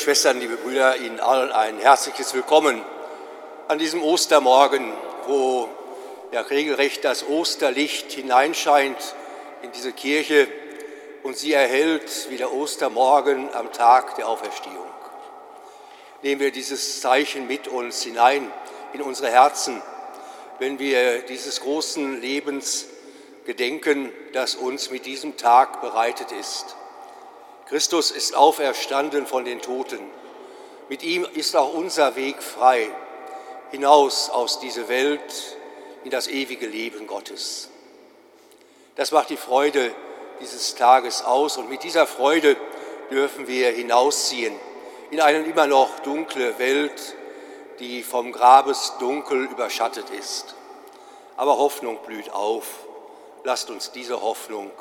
Liebe 0.00 0.12
Schwestern, 0.12 0.40
liebe 0.40 0.56
Brüder, 0.56 0.96
Ihnen 0.96 1.20
allen 1.20 1.52
ein 1.52 1.78
herzliches 1.78 2.32
Willkommen 2.32 2.82
an 3.68 3.78
diesem 3.78 4.02
Ostermorgen, 4.02 4.94
wo 5.26 5.68
ja 6.32 6.40
regelrecht 6.40 7.04
das 7.04 7.28
Osterlicht 7.28 8.10
hineinscheint 8.10 8.96
in 9.60 9.72
diese 9.72 9.92
Kirche 9.92 10.48
und 11.22 11.36
sie 11.36 11.52
erhält 11.52 12.30
wie 12.30 12.38
der 12.38 12.50
Ostermorgen 12.50 13.52
am 13.52 13.72
Tag 13.72 14.14
der 14.14 14.26
Auferstehung. 14.26 14.88
Nehmen 16.22 16.40
wir 16.40 16.50
dieses 16.50 17.02
Zeichen 17.02 17.46
mit 17.46 17.68
uns 17.68 18.02
hinein 18.02 18.50
in 18.94 19.02
unsere 19.02 19.30
Herzen, 19.30 19.82
wenn 20.60 20.78
wir 20.78 21.20
dieses 21.26 21.60
großen 21.60 22.22
Lebens 22.22 22.86
gedenken, 23.44 24.10
das 24.32 24.54
uns 24.54 24.90
mit 24.90 25.04
diesem 25.04 25.36
Tag 25.36 25.82
bereitet 25.82 26.32
ist. 26.32 26.74
Christus 27.70 28.10
ist 28.10 28.34
auferstanden 28.34 29.28
von 29.28 29.44
den 29.44 29.62
Toten. 29.62 30.00
Mit 30.88 31.04
ihm 31.04 31.24
ist 31.34 31.54
auch 31.54 31.72
unser 31.72 32.16
Weg 32.16 32.42
frei, 32.42 32.90
hinaus 33.70 34.28
aus 34.28 34.58
dieser 34.58 34.88
Welt 34.88 35.56
in 36.02 36.10
das 36.10 36.26
ewige 36.26 36.66
Leben 36.66 37.06
Gottes. 37.06 37.68
Das 38.96 39.12
macht 39.12 39.30
die 39.30 39.36
Freude 39.36 39.94
dieses 40.40 40.74
Tages 40.74 41.22
aus 41.22 41.58
und 41.58 41.70
mit 41.70 41.84
dieser 41.84 42.08
Freude 42.08 42.56
dürfen 43.12 43.46
wir 43.46 43.70
hinausziehen 43.70 44.52
in 45.12 45.20
eine 45.20 45.38
immer 45.38 45.68
noch 45.68 46.00
dunkle 46.00 46.58
Welt, 46.58 47.14
die 47.78 48.02
vom 48.02 48.32
Grabesdunkel 48.32 49.44
überschattet 49.44 50.10
ist. 50.10 50.56
Aber 51.36 51.56
Hoffnung 51.56 52.00
blüht 52.04 52.30
auf. 52.32 52.66
Lasst 53.44 53.70
uns 53.70 53.92
diese 53.92 54.22
Hoffnung 54.22 54.72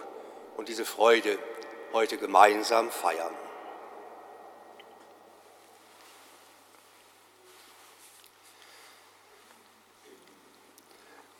und 0.57 0.69
diese 0.69 0.85
Freude 0.85 1.37
heute 1.93 2.17
gemeinsam 2.17 2.89
feiern. 2.91 3.33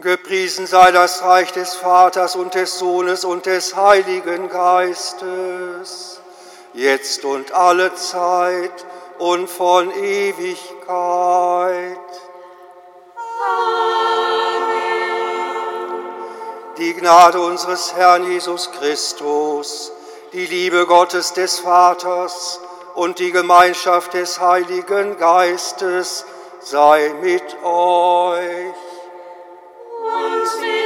Gepriesen 0.02 0.66
sei 0.66 0.92
das 0.92 1.24
Reich 1.24 1.52
des 1.52 1.76
Vaters 1.76 2.38
und 2.38 2.56
des 2.56 2.80
Sohnes 2.80 3.26
und 3.26 3.46
des 3.46 3.76
Heiligen 3.76 4.48
Geistes, 4.48 6.22
jetzt 6.74 7.26
und 7.26 7.52
alle 7.52 7.94
Zeit 7.96 8.86
und 9.18 9.50
von 9.50 9.92
Ewigkeit. 9.92 10.58
Amen. 13.46 14.00
Die 16.78 16.94
Gnade 16.94 17.42
unseres 17.42 17.94
Herrn 17.94 18.32
Jesus 18.32 18.72
Christus, 18.72 19.92
die 20.34 20.46
Liebe 20.46 20.86
Gottes 20.86 21.34
des 21.34 21.60
Vaters 21.60 22.60
und 22.96 23.20
die 23.20 23.32
Gemeinschaft 23.32 24.14
des 24.14 24.40
Heiligen 24.40 25.18
Geistes 25.18 26.26
sei 26.62 27.14
mit 27.22 27.64
euch. 27.64 28.74
Und 30.04 30.62
mit 30.62 30.79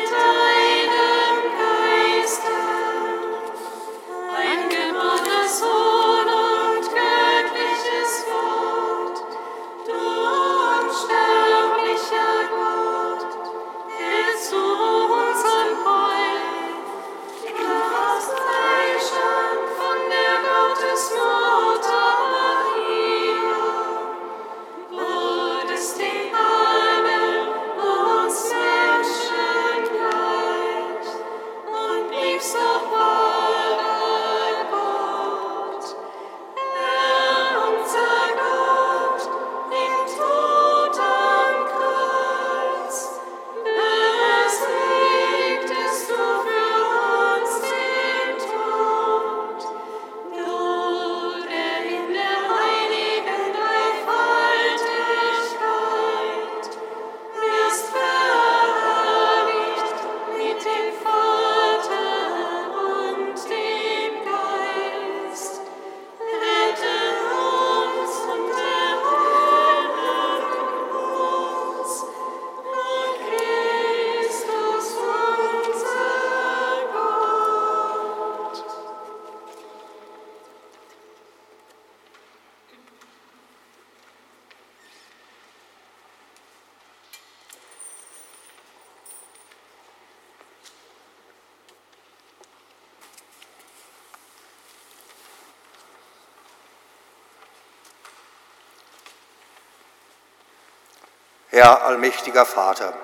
Herr 101.53 101.83
allmächtiger 101.83 102.47
Vater, 102.47 102.95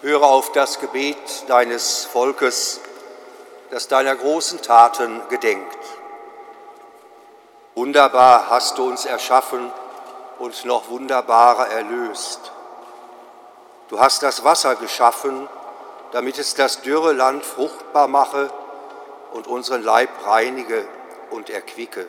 höre 0.00 0.22
auf 0.22 0.50
das 0.52 0.80
Gebet 0.80 1.18
deines 1.46 2.06
Volkes, 2.06 2.80
das 3.70 3.86
deiner 3.86 4.16
großen 4.16 4.62
Taten 4.62 5.20
gedenkt. 5.28 5.76
Wunderbar 7.74 8.48
hast 8.48 8.78
du 8.78 8.88
uns 8.88 9.04
erschaffen 9.04 9.70
und 10.38 10.64
noch 10.64 10.88
wunderbarer 10.88 11.68
erlöst. 11.68 12.50
Du 13.88 14.00
hast 14.00 14.22
das 14.22 14.42
Wasser 14.42 14.76
geschaffen, 14.76 15.50
damit 16.12 16.38
es 16.38 16.54
das 16.54 16.80
dürre 16.80 17.12
Land 17.12 17.44
fruchtbar 17.44 18.08
mache 18.08 18.48
und 19.34 19.48
unseren 19.48 19.82
Leib 19.82 20.08
reinige 20.24 20.88
und 21.28 21.50
erquicke. 21.50 22.08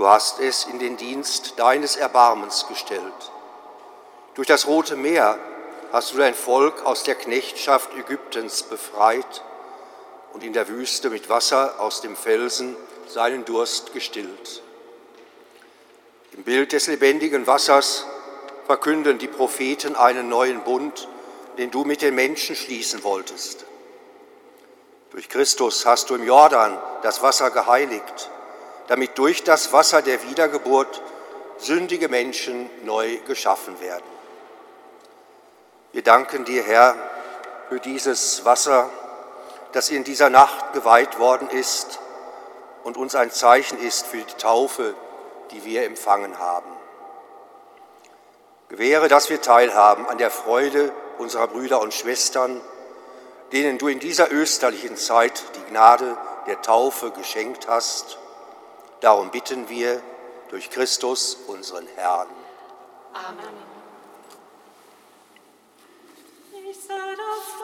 Du 0.00 0.08
hast 0.08 0.40
es 0.40 0.64
in 0.64 0.78
den 0.78 0.96
Dienst 0.96 1.58
deines 1.58 1.96
Erbarmens 1.96 2.66
gestellt. 2.66 3.02
Durch 4.34 4.48
das 4.48 4.66
Rote 4.66 4.96
Meer 4.96 5.38
hast 5.92 6.14
du 6.14 6.16
dein 6.16 6.34
Volk 6.34 6.86
aus 6.86 7.02
der 7.02 7.16
Knechtschaft 7.16 7.94
Ägyptens 7.94 8.62
befreit 8.62 9.44
und 10.32 10.42
in 10.42 10.54
der 10.54 10.68
Wüste 10.68 11.10
mit 11.10 11.28
Wasser 11.28 11.74
aus 11.80 12.00
dem 12.00 12.16
Felsen 12.16 12.76
seinen 13.08 13.44
Durst 13.44 13.92
gestillt. 13.92 14.62
Im 16.32 16.44
Bild 16.44 16.72
des 16.72 16.86
lebendigen 16.86 17.46
Wassers 17.46 18.06
verkünden 18.64 19.18
die 19.18 19.28
Propheten 19.28 19.96
einen 19.96 20.30
neuen 20.30 20.62
Bund, 20.62 21.08
den 21.58 21.70
du 21.70 21.84
mit 21.84 22.00
den 22.00 22.14
Menschen 22.14 22.56
schließen 22.56 23.04
wolltest. 23.04 23.66
Durch 25.10 25.28
Christus 25.28 25.84
hast 25.84 26.08
du 26.08 26.14
im 26.14 26.24
Jordan 26.24 26.78
das 27.02 27.20
Wasser 27.20 27.50
geheiligt, 27.50 28.30
damit 28.90 29.18
durch 29.18 29.44
das 29.44 29.72
Wasser 29.72 30.02
der 30.02 30.20
Wiedergeburt 30.24 31.00
sündige 31.58 32.08
Menschen 32.08 32.68
neu 32.82 33.18
geschaffen 33.18 33.80
werden. 33.80 34.02
Wir 35.92 36.02
danken 36.02 36.44
dir, 36.44 36.64
Herr, 36.64 36.96
für 37.68 37.78
dieses 37.78 38.44
Wasser, 38.44 38.90
das 39.70 39.90
in 39.90 40.02
dieser 40.02 40.28
Nacht 40.28 40.72
geweiht 40.72 41.20
worden 41.20 41.48
ist 41.50 42.00
und 42.82 42.96
uns 42.96 43.14
ein 43.14 43.30
Zeichen 43.30 43.78
ist 43.78 44.08
für 44.08 44.16
die 44.16 44.34
Taufe, 44.34 44.96
die 45.52 45.64
wir 45.64 45.84
empfangen 45.84 46.40
haben. 46.40 46.72
Gewähre, 48.70 49.06
dass 49.06 49.30
wir 49.30 49.40
teilhaben 49.40 50.08
an 50.08 50.18
der 50.18 50.32
Freude 50.32 50.92
unserer 51.18 51.46
Brüder 51.46 51.80
und 51.80 51.94
Schwestern, 51.94 52.60
denen 53.52 53.78
du 53.78 53.86
in 53.86 54.00
dieser 54.00 54.32
österlichen 54.32 54.96
Zeit 54.96 55.44
die 55.54 55.70
Gnade 55.70 56.16
der 56.48 56.60
Taufe 56.60 57.12
geschenkt 57.12 57.68
hast. 57.68 58.18
Darum 59.00 59.30
bitten 59.30 59.68
wir 59.68 60.02
durch 60.50 60.68
Christus, 60.68 61.34
unseren 61.46 61.86
Herrn. 61.96 62.28
Amen. 63.14 63.54
Ich 66.70 66.78
sah 66.80 66.94
das 66.94 67.59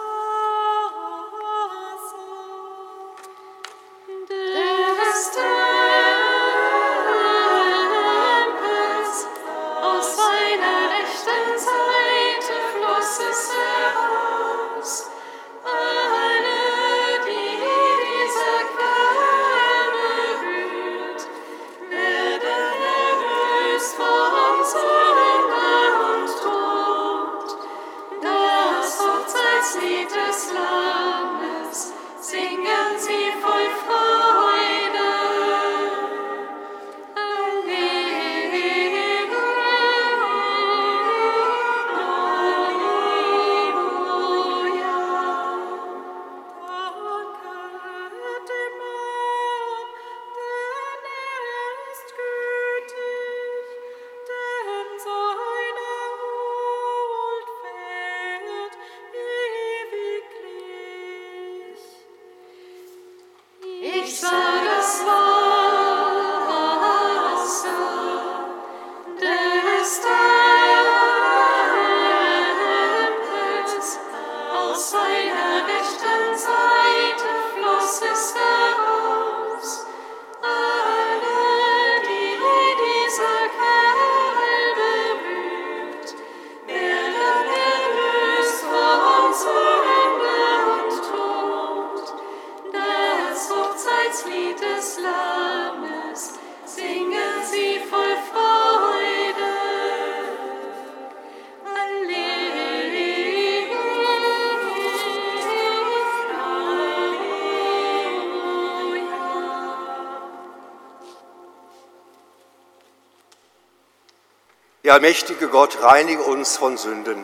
allmächtige 114.96 115.48
Gott 115.48 115.82
reinige 115.82 116.22
uns 116.22 116.56
von 116.56 116.78
Sünden 116.78 117.22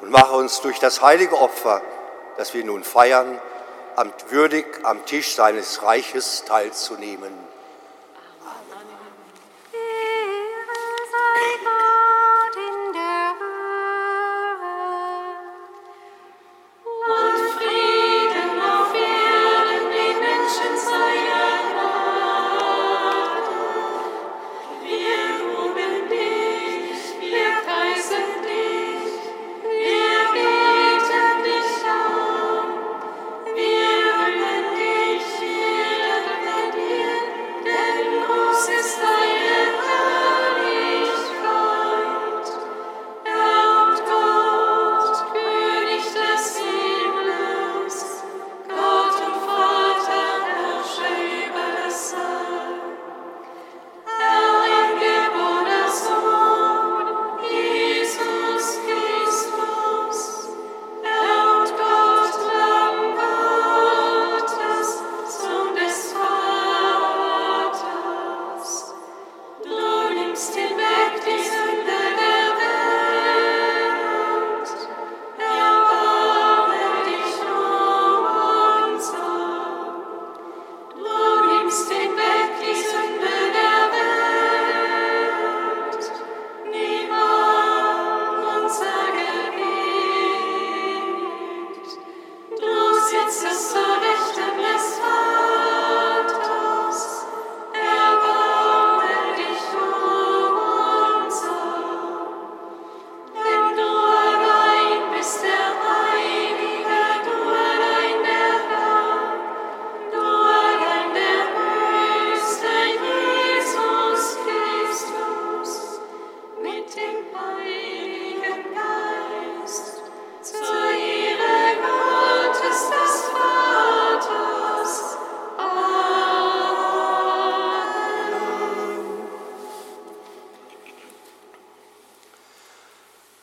und 0.00 0.10
mache 0.10 0.34
uns 0.34 0.60
durch 0.60 0.80
das 0.80 1.02
heilige 1.02 1.38
Opfer, 1.40 1.80
das 2.36 2.52
wir 2.52 2.64
nun 2.64 2.82
feiern, 2.82 3.40
würdig 4.28 4.66
am 4.82 5.06
Tisch 5.06 5.36
seines 5.36 5.84
Reiches 5.84 6.42
teilzunehmen. 6.48 7.45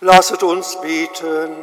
Lasset 0.03 0.43
uns 0.43 0.75
beten. 0.81 1.55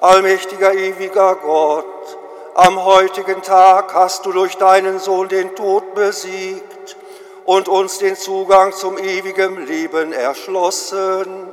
Allmächtiger, 0.00 0.74
ewiger 0.74 1.36
Gott, 1.36 2.18
am 2.54 2.84
heutigen 2.84 3.42
Tag 3.42 3.94
hast 3.94 4.26
du 4.26 4.32
durch 4.32 4.56
deinen 4.56 4.98
Sohn 4.98 5.28
den 5.28 5.54
Tod 5.54 5.94
besiegt 5.94 6.96
und 7.44 7.68
uns 7.68 7.98
den 7.98 8.16
Zugang 8.16 8.72
zum 8.72 8.98
ewigen 8.98 9.66
Leben 9.66 10.12
erschlossen. 10.12 11.48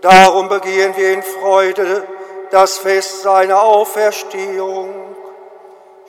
Darum 0.00 0.48
begehen 0.48 0.96
wir 0.96 1.12
in 1.12 1.22
Freude 1.22 2.04
das 2.50 2.78
Fest 2.78 3.20
seiner 3.20 3.60
Auferstehung. 3.60 5.14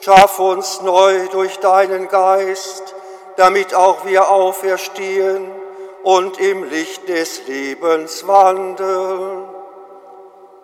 Schaff 0.00 0.38
uns 0.38 0.80
neu 0.80 1.28
durch 1.28 1.58
deinen 1.58 2.08
Geist, 2.08 2.94
damit 3.36 3.74
auch 3.74 4.06
wir 4.06 4.30
auferstehen 4.30 5.59
und 6.02 6.40
im 6.40 6.64
Licht 6.64 7.08
des 7.08 7.46
Lebens 7.46 8.26
wandeln. 8.26 9.44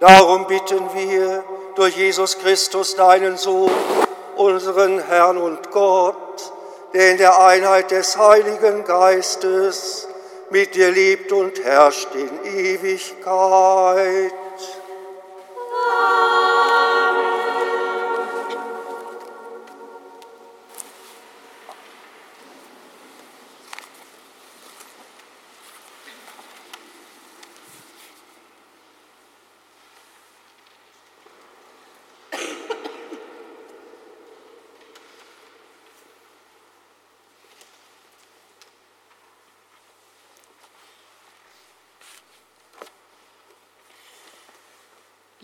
Darum 0.00 0.46
bitten 0.46 0.82
wir 0.94 1.44
durch 1.74 1.96
Jesus 1.96 2.38
Christus, 2.38 2.96
deinen 2.96 3.36
Sohn, 3.36 3.70
unseren 4.36 4.98
Herrn 4.98 5.38
und 5.38 5.70
Gott, 5.70 6.52
der 6.92 7.12
in 7.12 7.18
der 7.18 7.38
Einheit 7.38 7.90
des 7.90 8.16
Heiligen 8.16 8.84
Geistes 8.84 10.08
mit 10.50 10.74
dir 10.74 10.90
lebt 10.90 11.32
und 11.32 11.62
herrscht 11.64 12.08
in 12.14 12.30
Ewigkeit. 12.44 14.32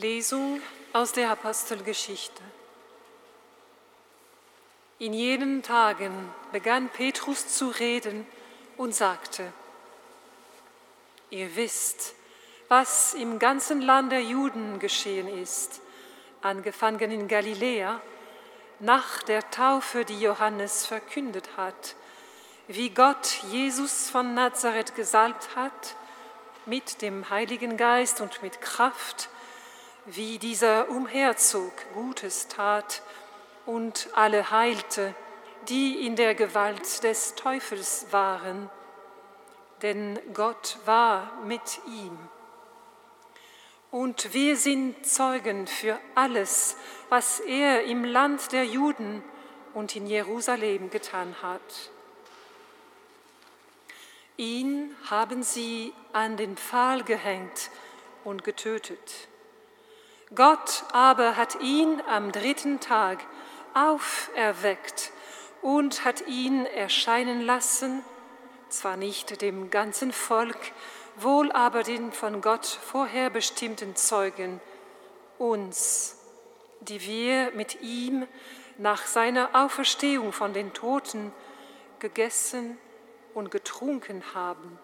Lesung 0.03 0.61
aus 0.93 1.13
der 1.13 1.31
Apostelgeschichte. 1.31 2.43
In 4.99 5.15
jenen 5.15 5.63
Tagen 5.63 6.13
begann 6.51 6.89
Petrus 6.89 7.47
zu 7.47 7.69
reden 7.69 8.27
und 8.77 8.97
sagte, 8.97 9.53
Ihr 11.31 11.55
wisst, 11.55 12.15
was 12.67 13.15
im 13.15 13.39
ganzen 13.39 13.81
Land 13.81 14.11
der 14.11 14.23
Juden 14.23 14.81
geschehen 14.81 15.29
ist, 15.29 15.81
angefangen 16.43 17.13
in 17.13 17.29
Galiläa, 17.29 18.01
nach 18.81 19.23
der 19.23 19.49
Taufe, 19.53 20.05
die 20.05 20.21
Johannes 20.21 20.85
verkündet 20.85 21.57
hat, 21.57 21.95
wie 22.67 22.91
Gott 22.91 23.41
Jesus 23.53 24.11
von 24.11 24.35
Nazareth 24.35 24.97
gesalbt 24.97 25.55
hat, 25.55 25.95
mit 26.67 27.03
dem 27.03 27.31
Heiligen 27.31 27.77
Geist 27.77 28.21
und 28.21 28.43
mit 28.43 28.61
Kraft, 28.61 29.29
wie 30.07 30.39
dieser 30.39 30.89
umherzog, 30.89 31.73
Gutes 31.95 32.49
tat 32.49 33.03
und 33.67 34.09
alle 34.15 34.51
heilte, 34.51 35.15
die 35.69 36.05
in 36.07 36.17
der 36.17 36.35
Gewalt 36.35 37.03
des 37.05 37.35
Teufels 37.35 38.07
waren, 38.11 38.69
denn 39.83 40.19
Gott 40.35 40.79
war 40.85 41.33
mit 41.45 41.81
ihm. 41.87 42.19
Und 43.91 44.33
wir 44.33 44.57
sind 44.57 45.07
Zeugen 45.07 45.67
für 45.67 45.99
alles, 46.15 46.77
was 47.09 47.41
er 47.41 47.85
im 47.85 48.05
Land 48.05 48.53
der 48.53 48.65
Juden 48.65 49.23
und 49.75 49.95
in 49.95 50.07
Jerusalem 50.07 50.91
getan 50.91 51.37
hat. 51.43 51.91
Ihn 54.39 54.97
haben 55.11 55.43
sie 55.43 55.93
an 56.13 56.37
den 56.37 56.57
Pfahl 56.57 57.05
gehängt 57.05 57.71
und 58.25 58.45
getötet. 58.45 59.29
Gott 60.35 60.85
aber 60.93 61.37
hat 61.37 61.61
ihn 61.61 62.01
am 62.09 62.33
dritten 62.33 62.81
Tag 62.81 63.19
auferweckt 63.75 65.13
und 65.61 66.05
hat 66.05 66.27
ihn 66.27 66.65
erscheinen 66.65 67.43
lassen, 67.43 68.03
zwar 68.71 68.97
nicht 68.97 69.43
dem 69.43 69.71
ganzen 69.71 70.13
Volk, 70.13 70.73
wohl 71.17 71.53
aber 71.53 71.83
den 71.83 72.13
von 72.13 72.41
Gott 72.41 72.67
vorher 72.67 73.29
bestimmten 73.29 73.95
Zeugen, 73.95 74.61
uns, 75.39 76.17
die 76.81 77.03
wir 77.03 77.51
mit 77.53 77.83
ihm 77.83 78.27
nach 78.79 79.05
seiner 79.07 79.51
Auferstehung 79.53 80.33
von 80.33 80.55
den 80.55 80.73
Toten 80.73 81.33
gegessen 81.99 82.79
und 83.35 83.51
getrunken 83.51 84.23
haben. 84.35 84.79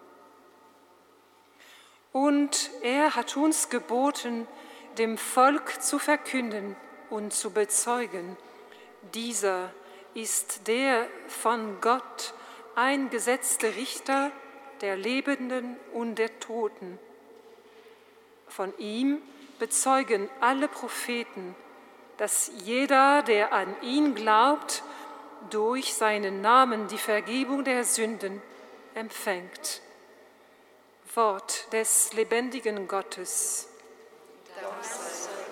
Und 2.11 2.69
er 2.81 3.15
hat 3.15 3.35
uns 3.35 3.69
geboten, 3.69 4.47
dem 4.97 5.17
Volk 5.17 5.81
zu 5.81 5.99
verkünden 5.99 6.75
und 7.09 7.33
zu 7.33 7.51
bezeugen, 7.51 8.37
dieser 9.13 9.71
ist 10.13 10.67
der 10.67 11.07
von 11.27 11.79
Gott 11.81 12.33
eingesetzte 12.75 13.75
Richter 13.75 14.31
der 14.81 14.95
Lebenden 14.95 15.77
und 15.93 16.15
der 16.15 16.39
Toten. 16.39 16.97
Von 18.47 18.77
ihm 18.77 19.21
bezeugen 19.59 20.29
alle 20.39 20.67
Propheten, 20.67 21.55
dass 22.17 22.51
jeder, 22.63 23.23
der 23.23 23.53
an 23.53 23.75
ihn 23.81 24.15
glaubt, 24.15 24.83
durch 25.49 25.93
seinen 25.93 26.41
Namen 26.41 26.87
die 26.87 26.97
Vergebung 26.97 27.63
der 27.63 27.83
Sünden 27.85 28.41
empfängt. 28.93 29.81
Wort 31.15 31.71
des 31.71 32.13
lebendigen 32.13 32.87
Gottes. 32.87 33.68
thou 34.61 34.71
hast 34.71 35.23
slain. 35.23 35.48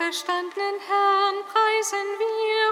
auferstandenen 0.00 0.80
Herrn 0.88 1.44
preisen 1.44 2.08
wir. 2.18 2.69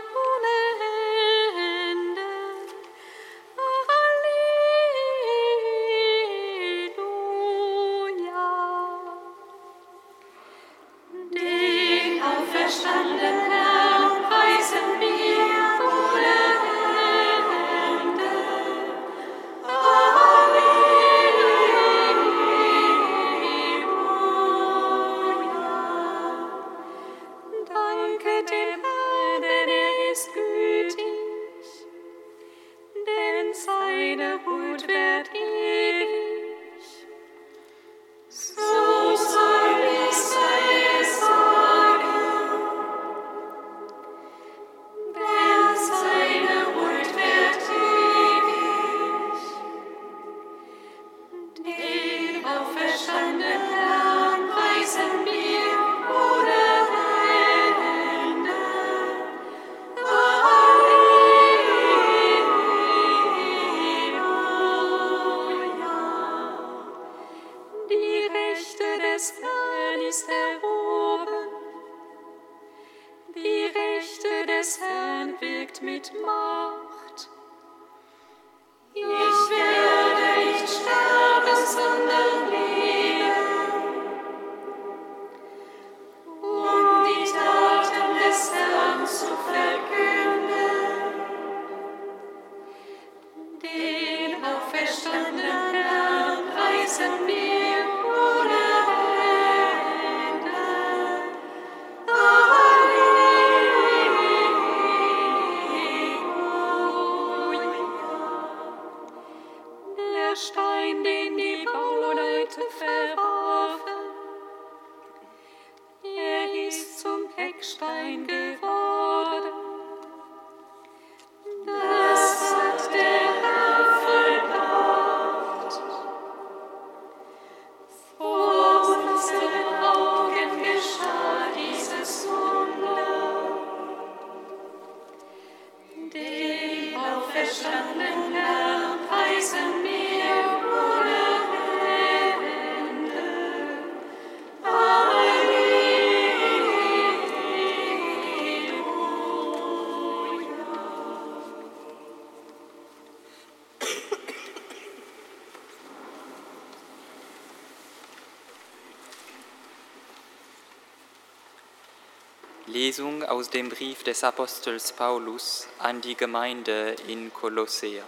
Lesung 162.99 163.23
aus 163.23 163.49
dem 163.49 163.69
Brief 163.69 164.03
des 164.03 164.25
Apostels 164.25 164.91
Paulus 164.91 165.69
an 165.79 166.01
die 166.01 166.17
Gemeinde 166.17 166.97
in 167.07 167.33
Kolossea. 167.33 168.03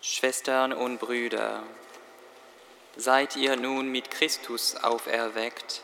Schwestern 0.00 0.72
und 0.72 0.98
Brüder, 0.98 1.64
seid 2.96 3.34
ihr 3.34 3.56
nun 3.56 3.88
mit 3.88 4.12
Christus 4.12 4.76
auferweckt, 4.76 5.82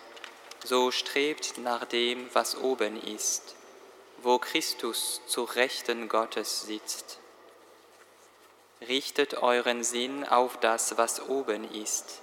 so 0.62 0.92
strebt 0.92 1.58
nach 1.58 1.84
dem, 1.86 2.32
was 2.32 2.56
oben 2.56 3.02
ist, 3.02 3.56
wo 4.22 4.38
Christus 4.38 5.22
zur 5.26 5.56
Rechten 5.56 6.08
Gottes 6.08 6.62
sitzt. 6.62 7.18
Richtet 8.86 9.42
euren 9.42 9.82
Sinn 9.82 10.24
auf 10.24 10.60
das, 10.60 10.96
was 10.96 11.20
oben 11.28 11.68
ist 11.74 12.20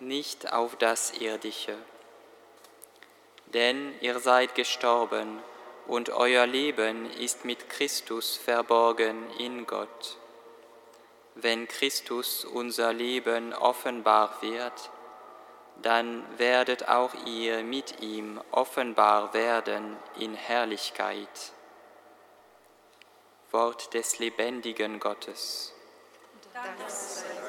nicht 0.00 0.52
auf 0.52 0.76
das 0.76 1.12
Irdische. 1.20 1.76
Denn 3.54 3.94
ihr 4.00 4.18
seid 4.20 4.54
gestorben 4.54 5.42
und 5.86 6.10
euer 6.10 6.46
Leben 6.46 7.10
ist 7.12 7.44
mit 7.44 7.70
Christus 7.70 8.36
verborgen 8.36 9.30
in 9.38 9.66
Gott. 9.66 10.18
Wenn 11.34 11.66
Christus 11.66 12.44
unser 12.44 12.92
Leben 12.92 13.54
offenbar 13.54 14.42
wird, 14.42 14.90
dann 15.80 16.24
werdet 16.38 16.88
auch 16.88 17.14
ihr 17.26 17.62
mit 17.62 18.02
ihm 18.02 18.40
offenbar 18.50 19.32
werden 19.32 19.96
in 20.18 20.34
Herrlichkeit. 20.34 21.52
Wort 23.50 23.94
des 23.94 24.18
lebendigen 24.18 25.00
Gottes. 25.00 25.72
Danke. 26.52 26.84
Victime 26.84 27.47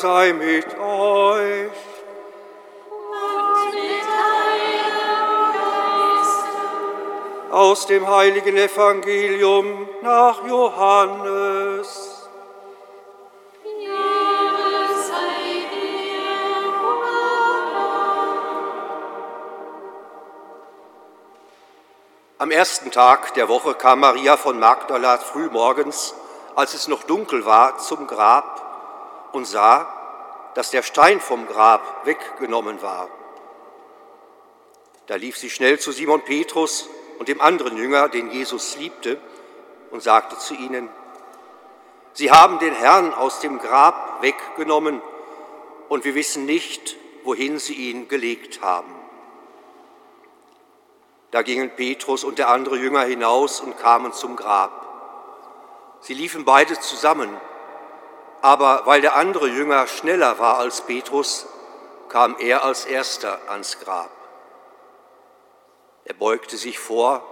sei 0.00 0.32
mit 0.32 0.78
euch. 0.78 1.72
Und 2.90 3.74
mit 3.74 4.04
deinem. 4.14 4.68
Aus 7.50 7.86
dem 7.86 8.08
heiligen 8.08 8.56
Evangelium 8.56 9.88
nach 10.02 10.46
Johannes. 10.46 12.14
Am 22.40 22.52
ersten 22.52 22.92
Tag 22.92 23.34
der 23.34 23.48
Woche 23.48 23.74
kam 23.74 23.98
Maria 23.98 24.36
von 24.36 24.60
Magdala 24.60 25.18
frühmorgens, 25.18 26.14
als 26.54 26.72
es 26.74 26.86
noch 26.86 27.02
dunkel 27.02 27.44
war, 27.44 27.78
zum 27.78 28.06
Grab 28.06 28.47
und 29.38 29.46
sah, 29.46 29.86
dass 30.54 30.70
der 30.70 30.82
Stein 30.82 31.20
vom 31.20 31.46
Grab 31.46 32.04
weggenommen 32.04 32.82
war. 32.82 33.08
Da 35.06 35.14
lief 35.14 35.38
sie 35.38 35.48
schnell 35.48 35.78
zu 35.78 35.92
Simon 35.92 36.22
Petrus 36.22 36.90
und 37.18 37.28
dem 37.28 37.40
anderen 37.40 37.76
Jünger, 37.76 38.08
den 38.08 38.30
Jesus 38.30 38.76
liebte, 38.76 39.18
und 39.90 40.02
sagte 40.02 40.36
zu 40.36 40.54
ihnen, 40.54 40.90
Sie 42.12 42.32
haben 42.32 42.58
den 42.58 42.74
Herrn 42.74 43.14
aus 43.14 43.38
dem 43.38 43.58
Grab 43.58 44.22
weggenommen 44.22 45.00
und 45.88 46.04
wir 46.04 46.16
wissen 46.16 46.44
nicht, 46.44 46.96
wohin 47.22 47.60
sie 47.60 47.74
ihn 47.74 48.08
gelegt 48.08 48.60
haben. 48.60 48.92
Da 51.30 51.42
gingen 51.42 51.70
Petrus 51.70 52.24
und 52.24 52.38
der 52.38 52.48
andere 52.48 52.76
Jünger 52.76 53.02
hinaus 53.02 53.60
und 53.60 53.78
kamen 53.78 54.12
zum 54.12 54.34
Grab. 54.34 55.98
Sie 56.00 56.14
liefen 56.14 56.44
beide 56.44 56.78
zusammen, 56.80 57.28
aber 58.42 58.82
weil 58.84 59.00
der 59.00 59.16
andere 59.16 59.48
Jünger 59.48 59.86
schneller 59.86 60.38
war 60.38 60.58
als 60.58 60.82
Petrus, 60.82 61.46
kam 62.08 62.36
er 62.38 62.64
als 62.64 62.84
erster 62.84 63.38
ans 63.48 63.80
Grab. 63.80 64.10
Er 66.04 66.14
beugte 66.14 66.56
sich 66.56 66.78
vor 66.78 67.22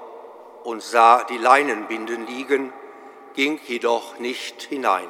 und 0.64 0.82
sah 0.82 1.24
die 1.24 1.38
Leinenbinden 1.38 2.26
liegen, 2.26 2.72
ging 3.34 3.60
jedoch 3.66 4.18
nicht 4.18 4.62
hinein. 4.62 5.08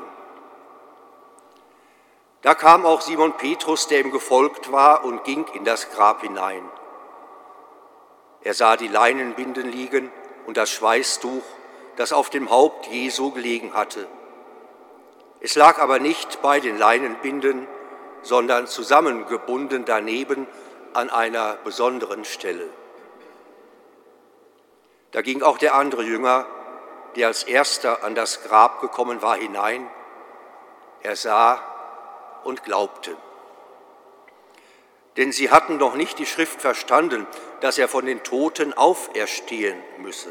Da 2.42 2.54
kam 2.54 2.87
auch 2.87 3.00
Simon 3.00 3.32
Petrus, 3.32 3.88
der 3.88 4.00
ihm 4.00 4.12
gefolgt 4.12 4.70
war, 4.70 5.04
und 5.04 5.24
ging 5.24 5.46
in 5.54 5.64
das 5.64 5.90
Grab 5.90 6.20
hinein. 6.20 6.62
Er 8.42 8.54
sah 8.54 8.76
die 8.76 8.87
Leinenbinden 8.87 9.68
liegen 9.72 10.12
und 10.46 10.56
das 10.56 10.70
Schweißtuch, 10.70 11.42
das 11.96 12.12
auf 12.12 12.30
dem 12.30 12.50
Haupt 12.50 12.87
Jesu 12.87 13.32
gelegen 13.32 13.74
hatte. 13.74 14.06
Es 15.40 15.55
lag 15.55 15.79
aber 15.79 15.99
nicht 15.99 16.40
bei 16.42 16.61
den 16.61 16.79
Leinenbinden, 16.79 17.66
sondern 18.22 18.66
zusammengebunden 18.66 19.85
daneben 19.85 20.46
an 20.94 21.11
einer 21.11 21.57
besonderen 21.64 22.25
Stelle. 22.25 22.68
Da 25.12 25.22
ging 25.22 25.42
auch 25.42 25.59
der 25.59 25.75
andere 25.75 26.03
Jünger, 26.03 26.46
der 27.14 27.29
als 27.29 27.42
erster 27.42 28.03
an 28.05 28.14
das 28.14 28.42
Grab 28.42 28.81
gekommen 28.81 29.22
war, 29.22 29.37
hinein. 29.37 29.88
Er 31.03 31.16
sah 31.16 31.62
und 32.44 32.64
glaubte. 32.64 33.16
Denn 35.16 35.33
sie 35.33 35.51
hatten 35.51 35.79
noch 35.79 35.94
nicht 35.94 36.18
die 36.18 36.27
Schrift 36.27 36.61
verstanden, 36.61 37.27
dass 37.61 37.79
er 37.79 37.88
von 37.88 38.05
den 38.05 38.22
Toten 38.22 38.75
auferstehen 38.75 39.79
müsse. 39.99 40.31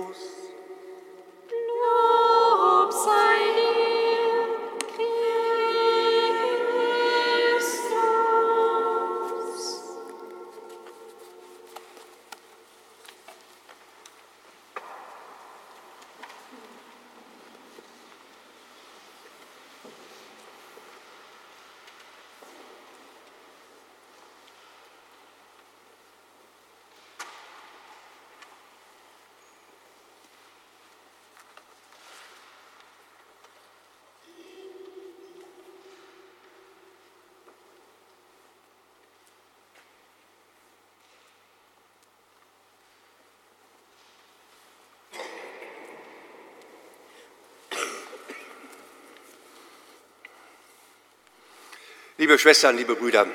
Liebe 52.21 52.37
Schwestern, 52.37 52.77
liebe 52.77 52.93
Brüder, 52.95 53.25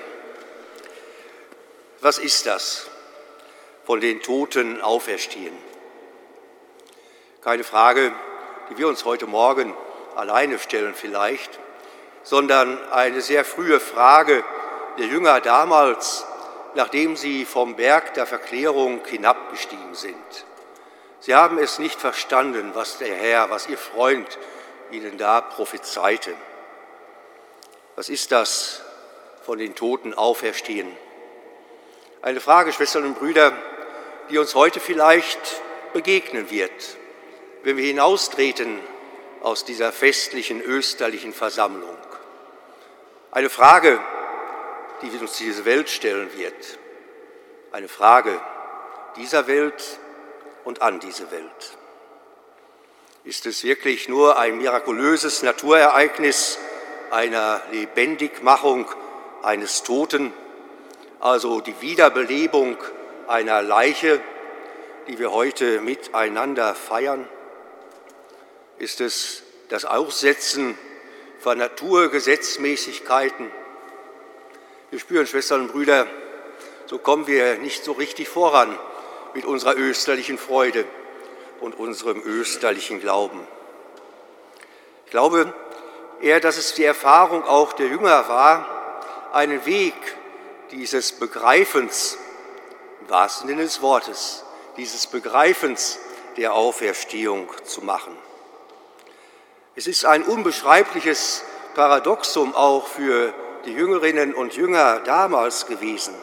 was 2.03 2.18
ist 2.18 2.46
das? 2.46 2.88
Von 3.85 4.01
den 4.01 4.22
Toten 4.22 4.81
auferstehen. 4.81 5.59
Keine 7.42 7.64
Frage, 7.64 8.12
die 8.70 8.79
wir 8.79 8.87
uns 8.87 9.05
heute 9.05 9.27
Morgen 9.27 9.75
alleine 10.14 10.61
stellen 10.61 10.94
vielleicht, 10.94 11.59
sondern 12.22 12.79
eine 12.92 13.22
sehr 13.22 13.44
frühe 13.44 13.81
Frage 13.81 14.44
der 14.99 15.07
Jünger 15.07 15.40
damals, 15.40 16.25
nachdem 16.77 17.16
sie 17.16 17.44
vom 17.44 17.75
Berg 17.75 18.14
der 18.14 18.25
Verklärung 18.25 19.05
hinabgestiegen 19.05 19.96
sind. 19.96 20.46
Sie 21.18 21.35
haben 21.35 21.59
es 21.59 21.81
nicht 21.81 22.01
verstanden, 22.01 22.70
was 22.75 22.99
der 22.99 23.16
Herr, 23.16 23.51
was 23.51 23.68
ihr 23.68 23.79
Freund 23.79 24.38
ihnen 24.92 25.18
da 25.18 25.40
prophezeite. 25.40 26.37
Was 27.97 28.11
ist 28.11 28.31
das 28.31 28.83
von 29.47 29.59
den 29.59 29.75
Toten 29.75 30.13
auferstehen? 30.13 30.87
Eine 32.21 32.41
Frage, 32.41 32.73
Schwestern 32.73 33.05
und 33.05 33.19
Brüder, 33.19 33.57
die 34.29 34.37
uns 34.37 34.55
heute 34.55 34.81
vielleicht 34.81 35.63
begegnen 35.95 36.51
wird, 36.51 36.99
wenn 37.63 37.79
wir 37.79 37.87
hinaustreten 37.87 38.81
aus 39.41 39.65
dieser 39.65 39.93
festlichen 39.93 40.61
österlichen 40.61 41.33
Versammlung. 41.33 41.97
Eine 43.31 43.49
Frage, 43.49 43.99
die 45.01 45.09
uns 45.17 45.39
diese 45.39 45.65
Welt 45.65 45.89
stellen 45.89 46.29
wird. 46.37 46.79
Eine 47.73 47.89
Frage 47.89 48.39
dieser 49.17 49.47
Welt 49.47 49.99
und 50.65 50.83
an 50.83 51.01
diese 51.01 51.31
Welt. 51.31 51.79
Ist 53.25 53.47
es 53.47 53.65
wirklich 53.65 54.07
nur 54.09 54.39
ein 54.39 54.59
mirakulöses 54.59 55.43
Naturereignis 55.43 56.59
einer 57.11 57.62
Lebendigmachung 57.73 58.87
eines 59.42 59.83
Toten, 59.83 60.33
also 61.21 61.61
die 61.61 61.81
Wiederbelebung 61.81 62.77
einer 63.29 63.62
Leiche, 63.62 64.21
die 65.09 65.19
wir 65.19 65.33
heute 65.33 65.81
miteinander 65.81 66.75
feiern? 66.75 67.29
Ist 68.79 69.01
es 69.01 69.42
das 69.69 69.85
Aussetzen 69.85 70.77
von 71.38 71.59
Naturgesetzmäßigkeiten? 71.59 73.51
Wir 74.90 74.99
spüren, 74.99 75.27
Schwestern 75.27 75.62
und 75.62 75.73
Brüder, 75.73 76.07
so 76.87 76.99
kommen 76.99 77.27
wir 77.27 77.59
nicht 77.59 77.85
so 77.85 77.92
richtig 77.92 78.29
voran 78.29 78.79
mit 79.35 79.45
unserer 79.45 79.77
österlichen 79.77 80.38
Freude 80.38 80.85
und 81.61 81.79
unserem 81.79 82.23
österlichen 82.23 83.01
Glauben. 83.01 83.47
Ich 85.05 85.11
glaube 85.11 85.53
eher, 86.21 86.41
dass 86.41 86.57
es 86.57 86.75
die 86.75 86.85
Erfahrung 86.85 87.45
auch 87.45 87.73
der 87.73 87.89
Jünger 87.89 88.29
war, 88.29 88.67
einen 89.33 89.65
Weg 89.67 89.95
dieses 90.71 91.13
Begreifens, 91.13 92.19
im 93.03 93.11
wahrsten 93.11 93.49
Sinne 93.49 93.63
des 93.63 93.83
Wortes, 93.83 94.45
dieses 94.77 95.07
Begreifens 95.07 95.99
der 96.37 96.55
Auferstehung 96.55 97.49
zu 97.65 97.83
machen. 97.83 98.17
Es 99.75 99.87
ist 99.87 100.05
ein 100.05 100.23
unbeschreibliches 100.23 101.45
Paradoxum 101.75 102.55
auch 102.55 102.87
für 102.87 103.35
die 103.67 103.73
Jüngerinnen 103.73 104.35
und 104.35 104.55
Jünger 104.55 105.01
damals 105.01 105.67
gewesen. 105.67 106.15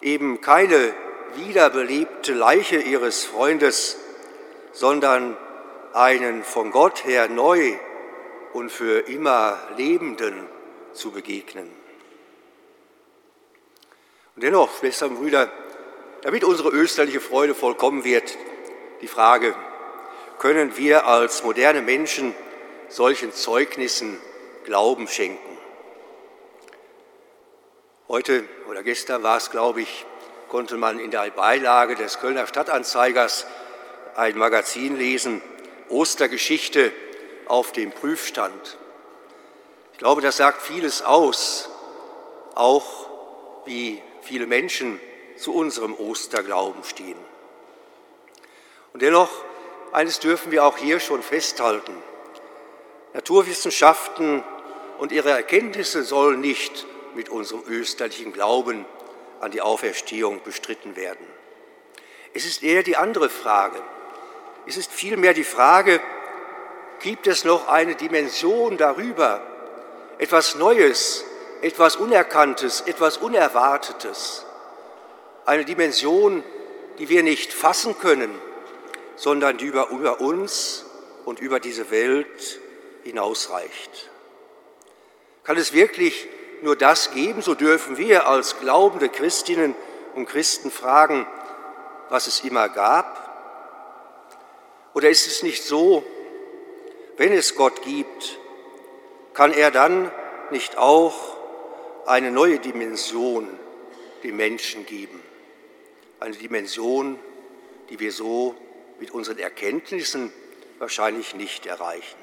Eben 0.00 0.40
keine 0.40 0.94
wiederbelebte 1.34 2.32
Leiche 2.32 2.76
ihres 2.76 3.24
Freundes, 3.24 3.96
sondern 4.72 5.36
einen 5.92 6.44
von 6.44 6.70
Gott 6.70 7.04
her 7.04 7.28
neu 7.28 7.76
und 8.52 8.70
für 8.70 9.00
immer 9.08 9.58
Lebenden 9.76 10.46
zu 10.92 11.10
begegnen. 11.10 11.70
Und 14.34 14.42
dennoch, 14.44 14.78
Schwestern 14.78 15.10
und 15.10 15.16
Brüder, 15.16 15.50
damit 16.22 16.44
unsere 16.44 16.70
österliche 16.70 17.20
Freude 17.20 17.54
vollkommen 17.54 18.04
wird, 18.04 18.36
die 19.00 19.08
Frage, 19.08 19.54
können 20.38 20.76
wir 20.76 21.06
als 21.06 21.42
moderne 21.44 21.82
Menschen 21.82 22.34
solchen 22.88 23.32
Zeugnissen 23.32 24.18
Glauben 24.64 25.08
schenken? 25.08 25.58
Heute 28.08 28.44
oder 28.68 28.82
gestern 28.82 29.22
war 29.22 29.36
es, 29.38 29.50
glaube 29.50 29.82
ich, 29.82 30.06
konnte 30.48 30.76
man 30.76 30.98
in 30.98 31.10
der 31.10 31.30
Beilage 31.30 31.94
des 31.94 32.20
Kölner 32.20 32.46
Stadtanzeigers 32.46 33.46
ein 34.16 34.36
Magazin 34.36 34.96
lesen, 34.96 35.40
Ostergeschichte 35.88 36.92
auf 37.46 37.72
dem 37.72 37.92
Prüfstand. 37.92 38.78
Ich 39.92 39.98
glaube, 39.98 40.20
das 40.20 40.36
sagt 40.36 40.62
vieles 40.62 41.02
aus, 41.02 41.68
auch 42.54 43.08
wie 43.64 44.02
viele 44.22 44.46
Menschen 44.46 45.00
zu 45.36 45.54
unserem 45.54 45.94
Osterglauben 45.94 46.84
stehen. 46.84 47.18
Und 48.92 49.02
dennoch, 49.02 49.30
eines 49.92 50.18
dürfen 50.20 50.52
wir 50.52 50.64
auch 50.64 50.78
hier 50.78 51.00
schon 51.00 51.22
festhalten. 51.22 51.94
Naturwissenschaften 53.14 54.42
und 54.98 55.12
ihre 55.12 55.30
Erkenntnisse 55.30 56.02
sollen 56.02 56.40
nicht 56.40 56.86
mit 57.14 57.28
unserem 57.28 57.62
österlichen 57.66 58.32
Glauben 58.32 58.86
an 59.40 59.50
die 59.50 59.60
Auferstehung 59.60 60.40
bestritten 60.44 60.96
werden. 60.96 61.26
Es 62.34 62.46
ist 62.46 62.62
eher 62.62 62.82
die 62.82 62.96
andere 62.96 63.28
Frage. 63.28 63.80
Es 64.66 64.76
ist 64.76 64.92
vielmehr 64.92 65.34
die 65.34 65.44
Frage, 65.44 66.00
gibt 67.02 67.26
es 67.26 67.44
noch 67.44 67.68
eine 67.68 67.94
Dimension 67.94 68.78
darüber, 68.78 69.40
etwas 70.18 70.54
Neues, 70.54 71.24
etwas 71.60 71.96
Unerkanntes, 71.96 72.82
etwas 72.82 73.18
Unerwartetes, 73.18 74.46
eine 75.44 75.64
Dimension, 75.64 76.42
die 76.98 77.08
wir 77.08 77.22
nicht 77.22 77.52
fassen 77.52 77.98
können, 77.98 78.32
sondern 79.16 79.58
die 79.58 79.66
über, 79.66 79.90
über 79.90 80.20
uns 80.20 80.84
und 81.24 81.40
über 81.40 81.60
diese 81.60 81.90
Welt 81.90 82.60
hinausreicht. 83.02 84.10
Kann 85.44 85.56
es 85.56 85.72
wirklich 85.72 86.28
nur 86.62 86.76
das 86.76 87.10
geben, 87.10 87.42
so 87.42 87.54
dürfen 87.54 87.96
wir 87.96 88.28
als 88.28 88.60
glaubende 88.60 89.08
Christinnen 89.08 89.74
und 90.14 90.26
Christen 90.26 90.70
fragen, 90.70 91.26
was 92.08 92.28
es 92.28 92.44
immer 92.44 92.68
gab? 92.68 93.18
Oder 94.94 95.08
ist 95.08 95.26
es 95.26 95.42
nicht 95.42 95.64
so, 95.64 96.04
wenn 97.16 97.32
es 97.32 97.54
Gott 97.54 97.82
gibt, 97.82 98.38
kann 99.34 99.52
er 99.52 99.70
dann 99.70 100.10
nicht 100.50 100.78
auch 100.78 101.36
eine 102.06 102.30
neue 102.30 102.58
Dimension 102.58 103.48
dem 104.22 104.36
Menschen 104.36 104.86
geben? 104.86 105.22
Eine 106.20 106.36
Dimension, 106.36 107.18
die 107.90 107.98
wir 108.00 108.12
so 108.12 108.54
mit 109.00 109.10
unseren 109.10 109.38
Erkenntnissen 109.38 110.32
wahrscheinlich 110.78 111.34
nicht 111.34 111.66
erreichen. 111.66 112.18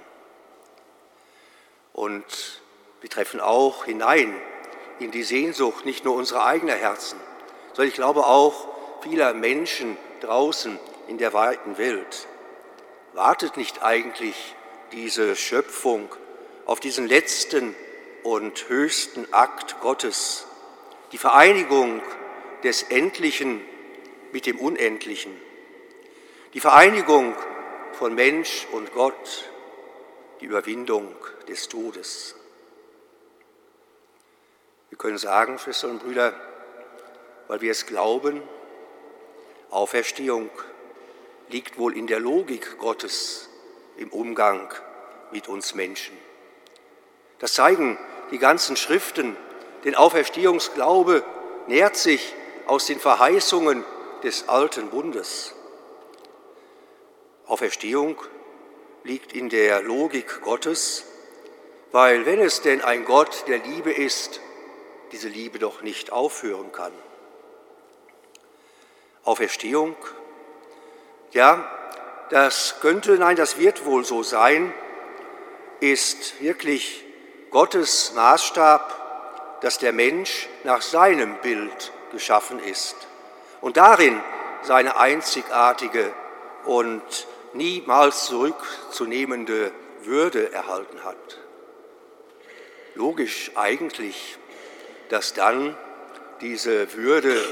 Und 1.93 2.61
wir 3.01 3.09
treffen 3.09 3.39
auch 3.39 3.85
hinein 3.85 4.33
in 4.99 5.11
die 5.11 5.23
Sehnsucht 5.23 5.85
nicht 5.85 6.05
nur 6.05 6.15
unserer 6.15 6.45
eigenen 6.45 6.77
Herzen, 6.77 7.19
sondern 7.69 7.87
ich 7.87 7.95
glaube 7.95 8.25
auch 8.25 8.67
vieler 9.01 9.33
Menschen 9.33 9.97
draußen 10.21 10.77
in 11.07 11.17
der 11.17 11.33
weiten 11.33 11.77
Welt. 11.77 12.27
Wartet 13.13 13.57
nicht 13.57 13.81
eigentlich 13.81 14.55
diese 14.91 15.35
Schöpfung 15.35 16.09
auf 16.65 16.79
diesen 16.79 17.07
letzten 17.07 17.75
und 18.23 18.69
höchsten 18.69 19.31
Akt 19.33 19.79
Gottes, 19.81 20.45
die 21.11 21.17
Vereinigung 21.17 22.01
des 22.63 22.83
Endlichen 22.83 23.61
mit 24.31 24.45
dem 24.45 24.59
Unendlichen, 24.59 25.31
die 26.53 26.59
Vereinigung 26.59 27.35
von 27.93 28.13
Mensch 28.15 28.67
und 28.71 28.93
Gott, 28.93 29.49
die 30.41 30.45
Überwindung 30.45 31.15
des 31.47 31.67
Todes. 31.67 32.35
Wir 34.89 34.97
können 34.97 35.17
sagen, 35.17 35.59
Schwestern 35.59 35.91
und 35.91 36.03
Brüder, 36.03 36.33
weil 37.47 37.61
wir 37.61 37.71
es 37.71 37.85
glauben, 37.85 38.41
Auferstehung 39.69 40.49
liegt 41.49 41.77
wohl 41.77 41.95
in 41.97 42.07
der 42.07 42.19
Logik 42.19 42.77
Gottes 42.77 43.48
im 43.99 44.09
Umgang 44.09 44.73
mit 45.31 45.47
uns 45.47 45.75
Menschen. 45.75 46.17
Das 47.39 47.53
zeigen 47.53 47.97
die 48.31 48.39
ganzen 48.39 48.77
Schriften, 48.77 49.35
denn 49.83 49.95
Auferstehungsglaube 49.95 51.23
nährt 51.67 51.97
sich 51.97 52.33
aus 52.65 52.85
den 52.85 52.99
Verheißungen 52.99 53.83
des 54.23 54.47
alten 54.47 54.89
Bundes. 54.89 55.53
Auferstehung 57.45 58.21
liegt 59.03 59.33
in 59.33 59.49
der 59.49 59.81
Logik 59.81 60.41
Gottes, 60.41 61.05
weil 61.91 62.25
wenn 62.25 62.39
es 62.39 62.61
denn 62.61 62.81
ein 62.81 63.05
Gott 63.05 63.45
der 63.47 63.57
Liebe 63.57 63.91
ist, 63.91 64.39
diese 65.11 65.27
Liebe 65.27 65.59
doch 65.59 65.81
nicht 65.81 66.11
aufhören 66.11 66.71
kann. 66.71 66.93
Auferstehung, 69.23 69.95
ja, 71.31 71.78
das 72.29 72.75
könnte, 72.81 73.17
nein, 73.17 73.35
das 73.35 73.57
wird 73.57 73.85
wohl 73.85 74.05
so 74.05 74.23
sein, 74.23 74.73
ist 75.79 76.41
wirklich 76.41 77.05
Gottes 77.51 78.13
Maßstab, 78.15 79.59
dass 79.61 79.77
der 79.77 79.93
Mensch 79.93 80.47
nach 80.63 80.81
seinem 80.81 81.35
Bild 81.37 81.91
geschaffen 82.11 82.59
ist 82.59 82.95
und 83.61 83.77
darin 83.77 84.21
seine 84.61 84.97
einzigartige 84.97 86.11
und 86.65 87.01
niemals 87.53 88.25
zurückzunehmende 88.25 89.71
Würde 90.03 90.51
erhalten 90.51 91.03
hat. 91.03 91.39
Logisch 92.95 93.51
eigentlich 93.55 94.37
dass 95.09 95.33
dann 95.33 95.75
diese 96.41 96.93
Würde 96.93 97.43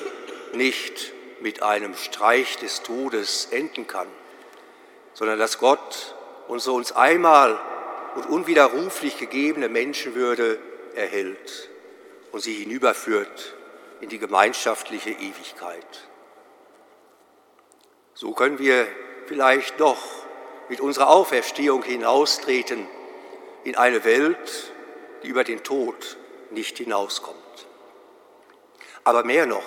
nicht 0.54 1.12
mit 1.42 1.62
einem 1.62 1.96
Streich 1.96 2.58
des 2.58 2.84
Todes 2.84 3.50
enden 3.52 3.88
kann, 3.88 4.08
sondern 5.18 5.40
dass 5.40 5.58
Gott 5.58 6.14
unsere 6.48 6.76
uns 6.76 6.92
einmal 6.92 7.60
und 8.14 8.30
unwiderruflich 8.30 9.18
gegebene 9.18 9.68
Menschenwürde 9.68 10.60
erhält 10.94 11.70
und 12.32 12.42
sie 12.42 12.54
hinüberführt 12.54 13.56
in 14.00 14.10
die 14.10 14.20
gemeinschaftliche 14.20 15.10
Ewigkeit. 15.10 16.08
So 18.14 18.34
können 18.34 18.60
wir 18.60 18.88
vielleicht 19.26 19.80
doch 19.80 19.98
mit 20.70 20.82
unserer 20.82 21.10
Auferstehung 21.10 21.82
hinaustreten 21.82 22.88
in 23.64 23.76
eine 23.76 24.04
Welt, 24.04 24.72
die 25.24 25.30
über 25.30 25.44
den 25.44 25.64
Tod 25.64 26.18
nicht 26.52 26.78
hinauskommt. 26.78 27.38
Aber 29.04 29.24
mehr 29.24 29.48
noch, 29.48 29.66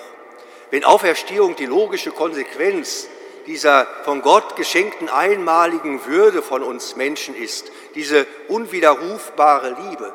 wenn 0.70 0.84
Auferstehung 0.84 1.56
die 1.56 1.66
logische 1.66 2.12
Konsequenz 2.12 3.08
dieser 3.46 3.86
von 4.04 4.22
Gott 4.22 4.56
geschenkten 4.56 5.08
einmaligen 5.08 6.04
Würde 6.06 6.42
von 6.42 6.62
uns 6.62 6.96
Menschen 6.96 7.34
ist, 7.34 7.70
diese 7.94 8.26
unwiderrufbare 8.48 9.76
Liebe, 9.88 10.12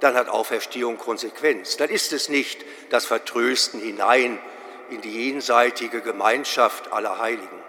dann 0.00 0.14
hat 0.14 0.28
Auferstehung 0.28 0.98
Konsequenz. 0.98 1.76
Dann 1.76 1.90
ist 1.90 2.12
es 2.12 2.28
nicht 2.28 2.64
das 2.88 3.06
Vertrösten 3.06 3.80
hinein 3.80 4.38
in 4.90 5.00
die 5.00 5.28
jenseitige 5.28 6.00
Gemeinschaft 6.00 6.92
aller 6.92 7.18
Heiligen, 7.18 7.62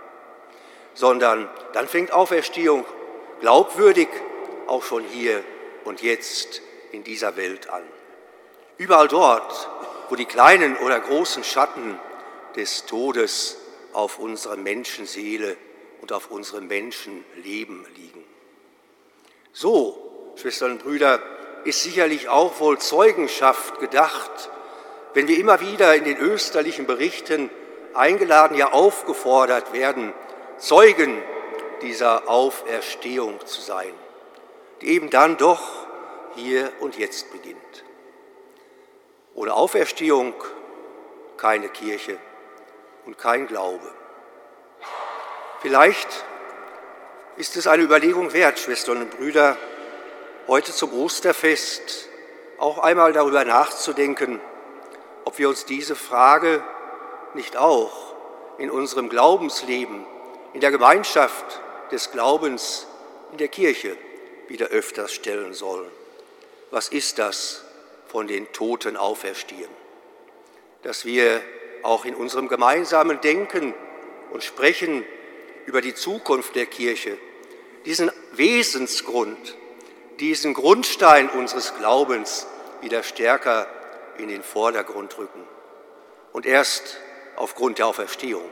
sondern 0.94 1.50
dann 1.74 1.88
fängt 1.88 2.12
Auferstehung 2.12 2.86
glaubwürdig 3.42 4.08
auch 4.68 4.84
schon 4.84 5.04
hier 5.04 5.44
und 5.84 6.02
jetzt 6.02 6.62
in 6.92 7.04
dieser 7.04 7.36
Welt 7.36 7.70
an. 7.70 7.84
Überall 8.78 9.08
dort, 9.08 9.70
wo 10.10 10.16
die 10.16 10.26
kleinen 10.26 10.78
oder 10.78 11.00
großen 11.00 11.44
Schatten 11.44 12.00
des 12.56 12.86
Todes 12.86 13.58
auf 13.94 14.20
unsere 14.20 14.58
Menschenseele 14.58 15.58
und 16.02 16.12
auf 16.14 16.32
unserem 16.32 16.68
Menschenleben 16.68 17.86
liegen. 17.96 18.24
So, 19.54 20.34
Schwestern 20.36 20.74
und 20.74 20.84
Brüder, 20.84 21.22
ist 21.64 21.84
sicherlich 21.84 22.30
auch 22.30 22.60
wohl 22.60 22.80
Zeugenschaft 22.80 23.80
gedacht, 23.80 24.50
wenn 25.14 25.28
wir 25.28 25.38
immer 25.38 25.60
wieder 25.62 25.96
in 25.96 26.06
den 26.06 26.18
österlichen 26.18 26.88
Berichten 26.88 27.50
eingeladen, 27.94 28.58
ja 28.58 28.72
aufgefordert 28.72 29.74
werden, 29.74 30.14
Zeugen 30.58 31.22
dieser 31.82 32.30
Auferstehung 32.30 33.46
zu 33.46 33.62
sein, 33.62 33.94
die 34.82 34.90
eben 34.90 35.10
dann 35.10 35.38
doch 35.38 35.62
hier 36.36 36.72
und 36.80 36.98
jetzt 36.98 37.32
beginnt. 37.32 37.84
Ohne 39.34 39.54
Auferstehung 39.54 40.34
keine 41.38 41.70
Kirche 41.70 42.18
und 43.06 43.18
kein 43.18 43.48
Glaube. 43.48 43.90
Vielleicht 45.62 46.26
ist 47.38 47.56
es 47.56 47.68
eine 47.68 47.84
Überlegung 47.84 48.34
wert, 48.34 48.60
Schwestern 48.60 48.98
und 48.98 49.12
Brüder, 49.12 49.58
heute 50.48 50.74
zum 50.74 50.94
Osterfest 50.94 52.10
auch 52.58 52.80
einmal 52.80 53.14
darüber 53.14 53.46
nachzudenken, 53.46 54.40
ob 55.26 55.38
wir 55.38 55.50
uns 55.50 55.66
diese 55.66 55.96
Frage 55.96 56.64
nicht 57.34 57.58
auch 57.58 58.16
in 58.58 58.70
unserem 58.70 59.10
Glaubensleben, 59.10 60.06
in 60.54 60.62
der 60.62 60.72
Gemeinschaft 60.72 61.62
des 61.92 62.12
Glaubens, 62.12 62.88
in 63.32 63.38
der 63.38 63.48
Kirche 63.48 63.96
wieder 64.48 64.68
öfters 64.68 65.14
stellen 65.14 65.54
sollen. 65.54 65.90
Was 66.70 66.90
ist 66.90 67.20
das 67.20 67.64
von 68.08 68.28
den 68.28 68.52
Toten 68.52 68.98
auferstehen? 68.98 69.70
Dass 70.84 71.06
wir 71.06 71.42
auch 71.84 72.06
in 72.06 72.16
unserem 72.16 72.48
gemeinsamen 72.48 73.22
Denken 73.22 73.74
und 74.32 74.44
Sprechen 74.44 75.06
über 75.66 75.82
die 75.82 75.94
Zukunft 75.94 76.56
der 76.56 76.66
Kirche. 76.66 77.18
Diesen 77.86 78.12
Wesensgrund, 78.34 79.58
diesen 80.20 80.54
Grundstein 80.54 81.30
unseres 81.30 81.76
Glaubens 81.76 82.48
wieder 82.82 83.04
stärker 83.04 83.68
in 84.18 84.28
den 84.28 84.44
Vordergrund 84.44 85.18
rücken. 85.18 85.44
Und 86.32 86.46
erst 86.46 86.98
aufgrund 87.36 87.80
der 87.80 87.88
Auferstehung 87.88 88.50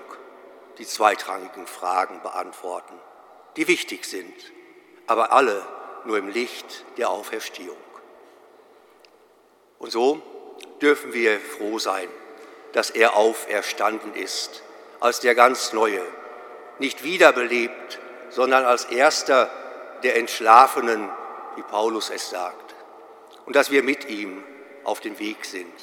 die 0.78 0.86
zweitrangigen 0.86 1.68
Fragen 1.68 2.22
beantworten, 2.22 2.94
die 3.58 3.68
wichtig 3.68 4.06
sind, 4.06 4.34
aber 5.08 5.32
alle 5.32 5.66
nur 6.06 6.18
im 6.18 6.30
Licht 6.30 6.86
der 6.98 7.10
Auferstehung. 7.10 7.78
Und 9.78 9.92
so 9.92 10.22
dürfen 10.82 11.14
wir 11.14 11.40
froh 11.40 11.80
sein, 11.80 12.08
dass 12.74 12.90
er 12.90 13.16
auferstanden 13.16 14.14
ist, 14.14 14.64
als 15.00 15.20
der 15.20 15.36
ganz 15.36 15.74
Neue, 15.74 16.02
nicht 16.78 17.04
wiederbelebt, 17.04 18.00
sondern 18.30 18.66
als 18.66 18.86
erster 18.86 19.50
der 20.04 20.16
Entschlafenen, 20.18 21.10
wie 21.56 21.64
Paulus 21.64 22.10
es 22.10 22.30
sagt, 22.30 22.76
und 23.46 23.56
dass 23.56 23.72
wir 23.72 23.84
mit 23.84 24.08
ihm 24.10 24.44
auf 24.84 25.00
dem 25.00 25.20
Weg 25.20 25.46
sind 25.46 25.74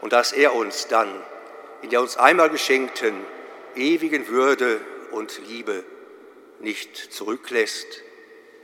und 0.00 0.12
dass 0.12 0.32
er 0.32 0.54
uns 0.54 0.88
dann 0.88 1.08
in 1.82 1.90
der 1.90 2.00
uns 2.00 2.16
einmal 2.16 2.50
geschenkten 2.50 3.14
ewigen 3.74 4.28
Würde 4.28 4.80
und 5.10 5.38
Liebe 5.46 5.84
nicht 6.60 6.96
zurücklässt, 7.12 8.02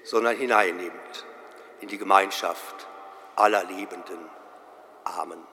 sondern 0.03 0.37
hineinnimmt 0.37 1.27
in 1.81 1.89
die 1.89 1.99
Gemeinschaft 1.99 2.87
aller 3.37 3.65
Lebenden. 3.65 4.19
Amen. 5.05 5.52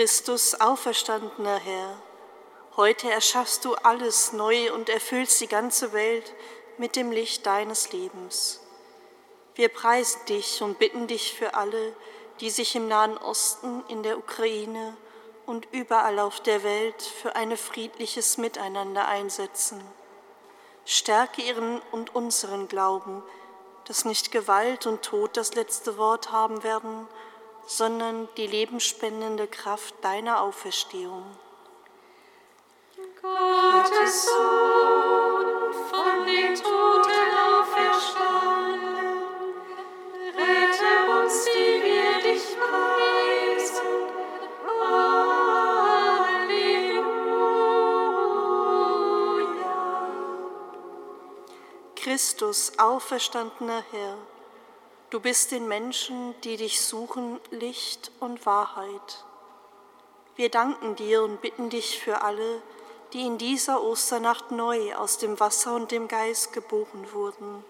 Christus, 0.00 0.58
auferstandener 0.58 1.58
Herr, 1.58 1.94
heute 2.78 3.10
erschaffst 3.10 3.66
du 3.66 3.74
alles 3.74 4.32
neu 4.32 4.72
und 4.72 4.88
erfüllst 4.88 5.38
die 5.42 5.46
ganze 5.46 5.92
Welt 5.92 6.32
mit 6.78 6.96
dem 6.96 7.12
Licht 7.12 7.44
deines 7.44 7.92
Lebens. 7.92 8.60
Wir 9.56 9.68
preisen 9.68 10.24
dich 10.24 10.62
und 10.62 10.78
bitten 10.78 11.06
dich 11.06 11.34
für 11.34 11.52
alle, 11.52 11.94
die 12.40 12.48
sich 12.48 12.74
im 12.76 12.88
Nahen 12.88 13.18
Osten, 13.18 13.84
in 13.88 14.02
der 14.02 14.16
Ukraine 14.16 14.96
und 15.44 15.68
überall 15.70 16.18
auf 16.18 16.40
der 16.40 16.62
Welt 16.62 17.02
für 17.02 17.36
ein 17.36 17.54
friedliches 17.54 18.38
Miteinander 18.38 19.06
einsetzen. 19.06 19.82
Stärke 20.86 21.42
ihren 21.42 21.82
und 21.92 22.14
unseren 22.14 22.68
Glauben, 22.68 23.22
dass 23.84 24.06
nicht 24.06 24.32
Gewalt 24.32 24.86
und 24.86 25.02
Tod 25.02 25.36
das 25.36 25.54
letzte 25.54 25.98
Wort 25.98 26.32
haben 26.32 26.62
werden, 26.62 27.06
sondern 27.70 28.28
die 28.36 28.48
lebensspendende 28.48 29.46
Kraft 29.46 29.94
deiner 30.02 30.40
Auferstehung. 30.42 31.24
Gottes 33.22 34.26
Sohn, 34.26 35.46
von 35.88 36.26
den 36.26 36.56
Toten 36.56 37.30
auferstanden, 37.54 39.22
rette 40.34 40.90
uns, 41.22 41.44
die 41.44 41.80
wir 41.84 42.18
dich 42.24 42.44
preisen. 42.58 43.90
Halleluja. 44.80 45.44
Christus, 51.94 52.72
auferstandener 52.78 53.84
Herr, 53.92 54.18
du 55.10 55.20
bist 55.20 55.50
den 55.52 55.68
Menschen, 55.68 56.34
die 56.42 56.56
dich 56.56 56.80
suchen, 56.80 57.40
Licht 57.50 58.10
und 58.20 58.46
Wahrheit. 58.46 59.24
Wir 60.36 60.48
danken 60.48 60.96
dir 60.96 61.22
und 61.22 61.40
bitten 61.42 61.68
dich 61.68 62.00
für 62.00 62.22
alle, 62.22 62.62
die 63.12 63.26
in 63.26 63.38
dieser 63.38 63.82
Osternacht 63.82 64.52
neu 64.52 64.94
aus 64.94 65.18
dem 65.18 65.38
Wasser 65.40 65.74
und 65.74 65.90
dem 65.90 66.08
Geist 66.08 66.52
geboren 66.52 67.12
wurden. 67.12 67.64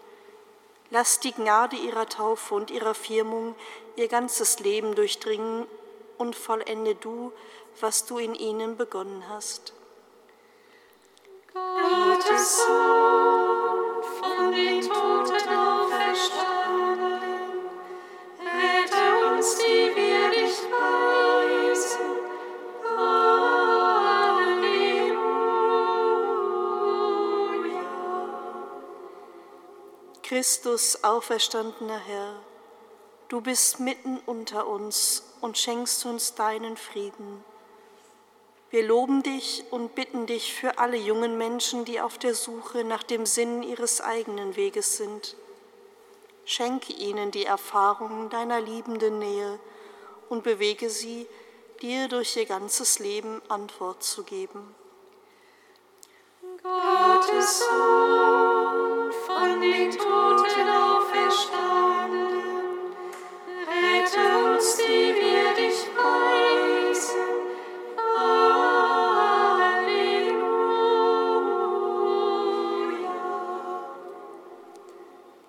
Lass 0.91 1.20
die 1.20 1.32
Gnade 1.32 1.76
ihrer 1.76 2.09
Taufe 2.09 2.55
und 2.55 2.70
ihrer 2.70 2.95
Firmung 2.95 3.55
ihr 3.97 4.09
ganzes 4.09 4.61
Leben 4.61 4.95
durchdringen 4.95 5.66
und 6.18 6.36
vollende 6.36 6.95
du, 6.95 7.32
was 7.80 8.05
du 8.07 8.18
in 8.18 8.34
ihnen 8.34 8.76
begonnen 8.76 9.24
hast. 9.28 9.72
Gottes 11.55 12.59
Sohn, 12.59 12.89
Christus, 30.41 31.05
auferstandener 31.05 31.99
Herr, 31.99 32.34
du 33.28 33.43
bist 33.43 33.78
mitten 33.78 34.18
unter 34.24 34.66
uns 34.66 35.22
und 35.43 35.59
schenkst 35.59 36.07
uns 36.07 36.34
deinen 36.34 36.78
Frieden. 36.78 37.45
Wir 38.70 38.82
loben 38.82 39.22
dich 39.22 39.64
und 39.70 39.95
bitten 39.95 40.24
dich 40.24 40.55
für 40.55 40.78
alle 40.78 40.97
jungen 40.97 41.36
Menschen, 41.36 41.84
die 41.84 42.01
auf 42.01 42.16
der 42.16 42.34
Suche 42.34 42.84
nach 42.84 43.03
dem 43.03 43.26
Sinn 43.26 43.62
ihres 43.62 44.01
eigenen 44.01 44.57
Weges 44.57 44.97
sind. 44.97 45.36
Schenke 46.47 46.95
ihnen 46.95 47.30
die 47.32 47.45
Erfahrung 47.45 48.30
deiner 48.30 48.62
liebenden 48.62 49.18
Nähe 49.18 49.61
und 50.30 50.43
bewege 50.43 50.88
sie, 50.88 51.26
dir 51.82 52.09
durch 52.09 52.34
ihr 52.38 52.47
ganzes 52.47 52.99
Leben 52.99 53.43
Antwort 53.51 54.03
zu 54.03 54.24
geben. 54.24 54.74
Gottes 56.62 57.59
Sohn, 57.59 58.49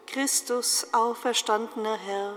Christus, 0.07 0.87
auferstandener 0.91 1.97
Herr, 1.97 2.33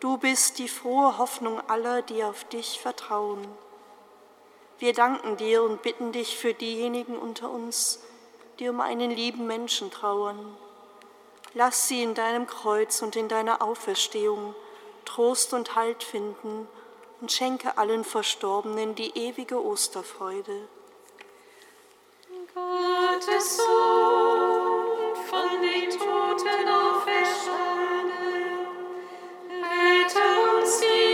du 0.00 0.18
bist 0.18 0.58
die 0.58 0.68
frohe 0.68 1.16
Hoffnung 1.18 1.60
aller, 1.68 2.02
die 2.02 2.22
auf 2.22 2.44
dich 2.44 2.78
vertrauen. 2.78 3.46
Wir 4.78 4.92
danken 4.92 5.36
dir 5.38 5.62
und 5.62 5.82
bitten 5.82 6.12
dich 6.12 6.36
für 6.36 6.52
diejenigen 6.52 7.18
unter 7.18 7.50
uns, 7.50 8.00
die 8.58 8.68
um 8.68 8.80
einen 8.80 9.10
lieben 9.10 9.46
Menschen 9.46 9.90
trauern. 9.90 10.56
Lass 11.56 11.86
sie 11.86 12.02
in 12.02 12.14
deinem 12.14 12.48
Kreuz 12.48 13.00
und 13.00 13.14
in 13.14 13.28
deiner 13.28 13.62
Auferstehung 13.62 14.56
Trost 15.04 15.54
und 15.54 15.76
Halt 15.76 16.02
finden 16.02 16.66
und 17.20 17.30
schenke 17.30 17.78
allen 17.78 18.02
Verstorbenen 18.02 18.96
die 18.96 19.16
ewige 19.16 19.64
Osterfreude. 19.64 20.68
Gottes 22.52 23.56
Sohn, 23.56 25.14
von 25.28 25.62
den 25.62 25.90
Toten 25.90 26.68
auferstanden, 26.68 27.46
rette 29.48 30.58
uns, 30.58 30.80
die 30.80 31.13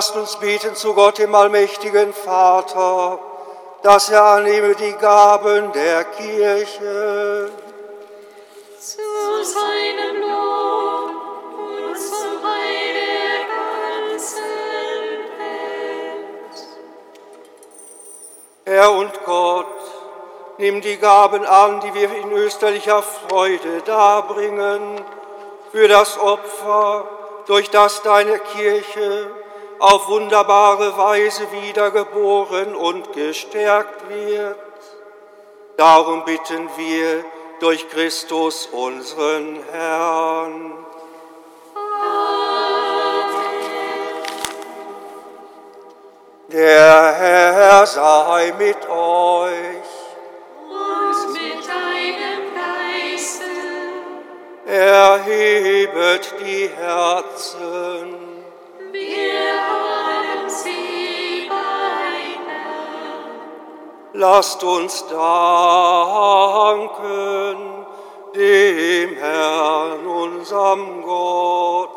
Lasst 0.00 0.16
uns 0.16 0.36
beten 0.36 0.74
zu 0.74 0.94
Gott, 0.94 1.18
dem 1.18 1.34
allmächtigen 1.34 2.14
Vater, 2.14 3.18
dass 3.82 4.08
er 4.08 4.22
annehme 4.22 4.74
die 4.74 4.94
Gaben 4.94 5.72
der 5.72 6.04
Kirche. 6.04 7.50
Zu 8.78 9.44
seinem 9.44 10.22
Lob 10.22 11.10
und 11.52 11.98
zum 11.98 12.42
Heil 12.42 12.94
der 12.96 13.40
ganzen 14.08 14.42
Welt. 15.36 16.56
Herr 18.64 18.92
und 18.92 19.22
Gott, 19.26 19.66
nimm 20.56 20.80
die 20.80 20.96
Gaben 20.96 21.44
an, 21.44 21.80
die 21.80 21.92
wir 21.92 22.10
in 22.10 22.32
österlicher 22.32 23.02
Freude 23.02 23.82
darbringen, 23.84 25.04
für 25.72 25.88
das 25.88 26.18
Opfer, 26.18 27.06
durch 27.46 27.68
das 27.68 28.00
deine 28.00 28.38
Kirche 28.38 29.30
auf 29.80 30.08
wunderbare 30.08 30.96
Weise 30.96 31.50
wiedergeboren 31.52 32.74
und 32.74 33.12
gestärkt 33.14 34.08
wird. 34.08 34.56
Darum 35.78 36.24
bitten 36.26 36.68
wir 36.76 37.24
durch 37.60 37.88
Christus 37.88 38.66
unseren 38.66 39.58
Herrn. 39.72 40.84
Der 46.48 47.14
Herr 47.14 47.86
sei 47.86 48.52
mit 48.58 48.88
euch. 48.88 49.90
Und 50.68 51.32
mit 51.32 51.66
deinem 51.66 52.42
Geiste 52.54 53.44
Erhebet 54.66 56.34
die 56.40 56.68
Herzen. 56.68 58.29
Lasst 64.12 64.64
uns 64.64 65.06
danken 65.06 66.00
dem 68.34 69.16
Herrn, 69.16 70.06
unserem 70.06 71.02
Gott. 71.02 71.90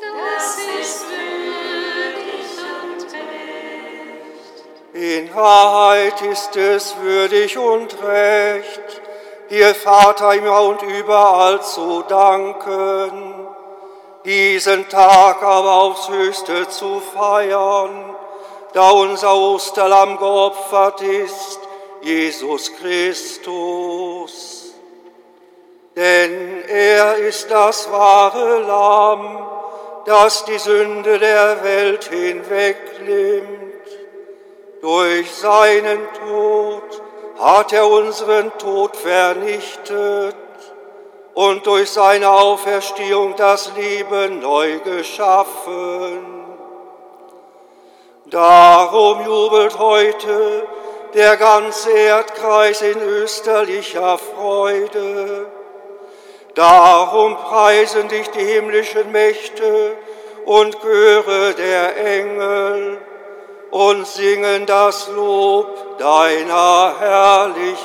Das 0.00 0.56
ist 0.80 1.04
würdig 1.08 2.58
und 2.90 3.02
recht. 3.12 4.94
In 4.94 5.34
Wahrheit 5.34 6.22
ist 6.22 6.56
es 6.56 6.96
würdig 7.00 7.58
und 7.58 8.02
recht, 8.02 9.02
dir 9.50 9.74
Vater 9.74 10.34
immer 10.34 10.62
und 10.62 10.82
überall 10.82 11.60
zu 11.62 12.02
danken, 12.08 13.48
diesen 14.24 14.88
Tag 14.88 15.42
aber 15.42 15.74
aufs 15.82 16.08
höchste 16.08 16.68
zu 16.68 17.00
feiern, 17.00 18.14
da 18.74 18.90
unser 18.90 19.34
Osterlamm 19.34 20.18
geopfert 20.18 21.00
ist, 21.00 21.60
Jesus 22.02 22.72
Christus. 22.76 24.74
Denn 25.96 26.64
er 26.68 27.16
ist 27.16 27.50
das 27.50 27.90
wahre 27.90 28.58
Lamm, 28.60 29.46
das 30.06 30.44
die 30.44 30.58
Sünde 30.58 31.18
der 31.20 31.62
Welt 31.62 32.04
hinwegnimmt. 32.04 33.74
Durch 34.80 35.32
seinen 35.32 36.00
Tod 36.26 37.02
hat 37.38 37.72
er 37.72 37.88
unseren 37.88 38.50
Tod 38.58 38.96
vernichtet 38.96 40.36
und 41.34 41.64
durch 41.66 41.90
seine 41.90 42.28
Auferstehung 42.28 43.34
das 43.36 43.72
Leben 43.76 44.40
neu 44.40 44.80
geschaffen. 44.80 46.33
Darum 48.34 49.24
jubelt 49.24 49.78
heute 49.78 50.66
der 51.14 51.36
ganze 51.36 51.92
Erdkreis 51.92 52.82
in 52.82 53.00
österlicher 53.00 54.18
Freude. 54.18 55.46
Darum 56.56 57.36
preisen 57.36 58.08
dich 58.08 58.28
die 58.30 58.44
himmlischen 58.44 59.12
Mächte 59.12 59.96
und 60.46 60.76
Chöre 60.80 61.54
der 61.54 61.96
Engel 61.96 62.98
und 63.70 64.04
singen 64.04 64.66
das 64.66 65.06
Lob 65.14 65.98
deiner 65.98 66.92
Herrlichkeit. 66.98 67.84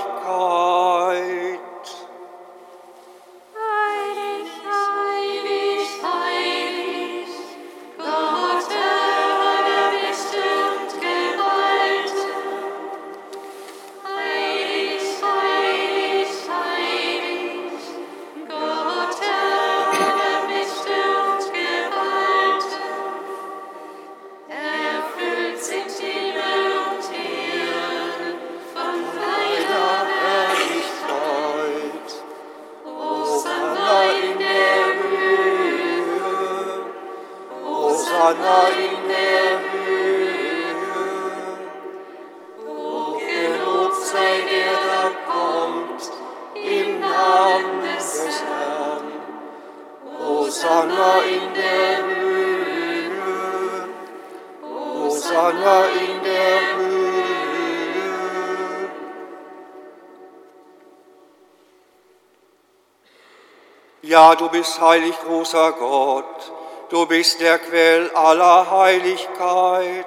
Ja, 64.09 64.33
du 64.33 64.49
bist 64.49 64.81
heilig, 64.81 65.15
großer 65.23 65.71
Gott, 65.73 66.51
du 66.89 67.05
bist 67.05 67.39
der 67.41 67.59
Quell 67.59 68.09
aller 68.13 68.69
Heiligkeit. 68.69 70.05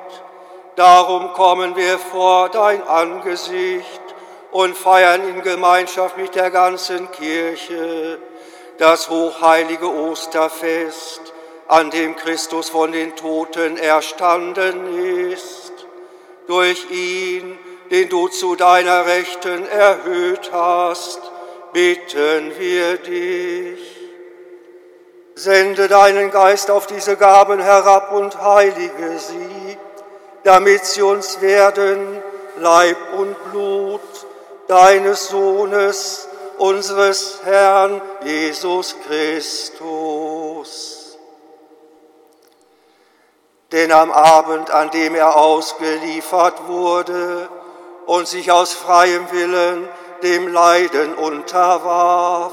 Darum 0.76 1.32
kommen 1.32 1.76
wir 1.76 1.98
vor 1.98 2.48
dein 2.48 2.86
Angesicht 2.86 4.02
und 4.50 4.76
feiern 4.76 5.28
in 5.28 5.42
Gemeinschaft 5.42 6.16
mit 6.16 6.34
der 6.34 6.50
ganzen 6.50 7.10
Kirche 7.12 8.18
das 8.78 9.08
hochheilige 9.08 9.86
Osterfest, 9.86 11.20
an 11.68 11.90
dem 11.90 12.16
Christus 12.16 12.68
von 12.68 12.92
den 12.92 13.14
Toten 13.16 13.76
erstanden 13.76 15.30
ist. 15.30 15.72
Durch 16.46 16.90
ihn, 16.90 17.58
den 17.90 18.08
du 18.08 18.28
zu 18.28 18.56
deiner 18.56 19.06
Rechten 19.06 19.66
erhöht 19.68 20.50
hast, 20.52 21.20
bitten 21.72 22.52
wir 22.58 22.96
dich. 22.98 23.91
Sende 25.34 25.88
deinen 25.88 26.30
Geist 26.30 26.70
auf 26.70 26.86
diese 26.86 27.16
Gaben 27.16 27.60
herab 27.60 28.12
und 28.12 28.42
heilige 28.42 29.18
sie, 29.18 29.78
damit 30.44 30.84
sie 30.84 31.02
uns 31.02 31.40
werden 31.40 32.22
Leib 32.58 32.98
und 33.16 33.34
Blut 33.50 34.00
deines 34.68 35.28
Sohnes, 35.28 36.28
unseres 36.58 37.40
Herrn 37.44 38.00
Jesus 38.22 38.94
Christus. 39.06 41.18
Denn 43.72 43.90
am 43.90 44.12
Abend, 44.12 44.70
an 44.70 44.90
dem 44.90 45.14
er 45.14 45.36
ausgeliefert 45.36 46.68
wurde 46.68 47.48
und 48.06 48.28
sich 48.28 48.52
aus 48.52 48.74
freiem 48.74 49.30
Willen 49.32 49.88
dem 50.22 50.48
Leiden 50.48 51.14
unterwarf, 51.14 52.52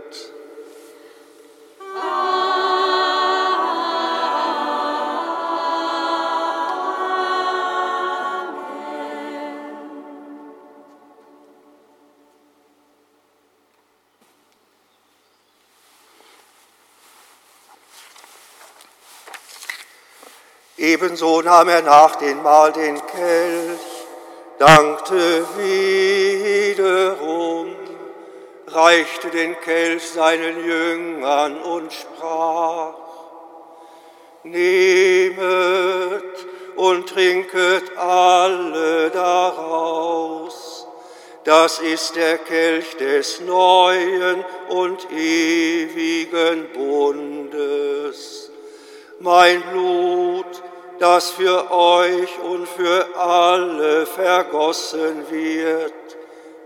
Ebenso 20.81 21.43
nahm 21.43 21.69
er 21.69 21.83
nach 21.83 22.15
dem 22.15 22.41
Mahl 22.41 22.71
den 22.71 22.99
Kelch, 23.05 23.79
dankte 24.57 25.45
wiederum, 25.55 27.67
reichte 28.73 29.29
den 29.29 29.59
Kelch 29.61 30.09
seinen 30.09 30.65
Jüngern 30.65 31.61
und 31.61 31.91
sprach, 31.93 32.95
Nehmet 34.43 35.43
und 36.75 37.07
trinket 37.07 37.95
alle 37.95 39.11
daraus. 39.11 40.87
Das 41.43 41.79
ist 41.79 42.15
der 42.15 42.39
Kelch 42.39 42.97
des 42.97 43.41
neuen 43.41 44.43
und 44.69 45.11
ewigen 45.11 46.69
Bundes. 46.73 48.51
Mein 49.19 49.61
Blut, 49.71 50.63
das 50.99 51.29
für 51.31 51.71
euch 51.71 52.39
und 52.39 52.67
für 52.67 53.07
alle 53.15 54.05
vergossen 54.07 55.25
wird 55.29 55.93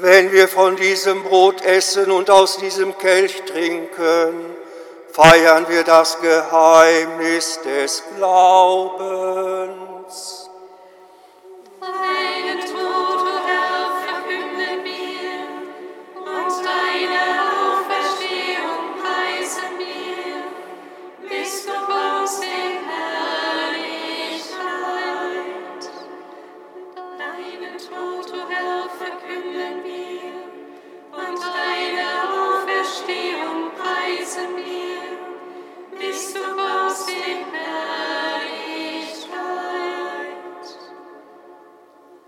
Wenn 0.00 0.30
wir 0.30 0.46
von 0.46 0.76
diesem 0.76 1.24
Brot 1.24 1.60
essen 1.62 2.12
und 2.12 2.30
aus 2.30 2.58
diesem 2.58 2.96
Kelch 2.98 3.42
trinken, 3.46 4.54
feiern 5.10 5.68
wir 5.68 5.82
das 5.82 6.20
Geheimnis 6.20 7.58
des 7.62 8.04
Glaubens. 8.16 9.68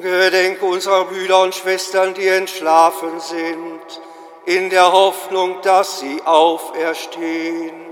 Gedenke 0.00 0.64
unserer 0.64 1.04
Brüder 1.04 1.42
und 1.42 1.54
Schwestern, 1.54 2.14
die 2.14 2.26
entschlafen 2.28 3.20
sind, 3.20 3.80
in 4.46 4.70
der 4.70 4.92
Hoffnung, 4.92 5.60
dass 5.62 6.00
sie 6.00 6.22
auferstehen. 6.24 7.88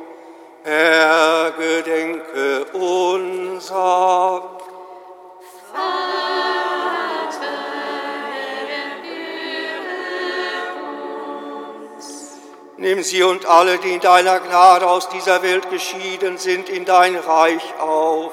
Herr, 0.64 1.52
gedenke 1.52 2.64
unser. 2.72 4.56
Nimm 12.78 13.02
sie 13.02 13.22
und 13.22 13.46
alle, 13.46 13.78
die 13.78 13.92
in 13.92 14.00
deiner 14.00 14.38
Gnade 14.38 14.86
aus 14.86 15.08
dieser 15.08 15.42
Welt 15.42 15.70
geschieden 15.70 16.36
sind, 16.36 16.68
in 16.68 16.84
dein 16.84 17.16
Reich 17.16 17.62
auf, 17.80 18.32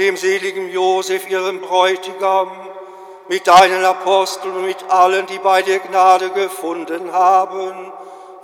dem 0.00 0.16
seligen 0.16 0.70
Josef, 0.70 1.28
ihrem 1.28 1.60
Bräutigam, 1.60 2.50
mit 3.28 3.46
deinen 3.46 3.84
Aposteln 3.84 4.56
und 4.56 4.66
mit 4.66 4.82
allen, 4.88 5.26
die 5.26 5.38
bei 5.38 5.62
dir 5.62 5.78
Gnade 5.78 6.30
gefunden 6.30 7.12
haben, 7.12 7.92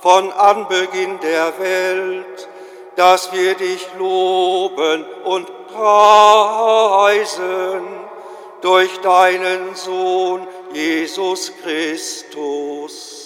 von 0.00 0.30
Anbeginn 0.32 1.18
der 1.20 1.58
Welt, 1.58 2.48
dass 2.94 3.32
wir 3.32 3.54
dich 3.54 3.86
loben 3.98 5.04
und 5.24 5.50
preisen 5.68 7.82
durch 8.60 9.00
deinen 9.00 9.74
Sohn 9.74 10.46
Jesus 10.72 11.52
Christus. 11.62 13.25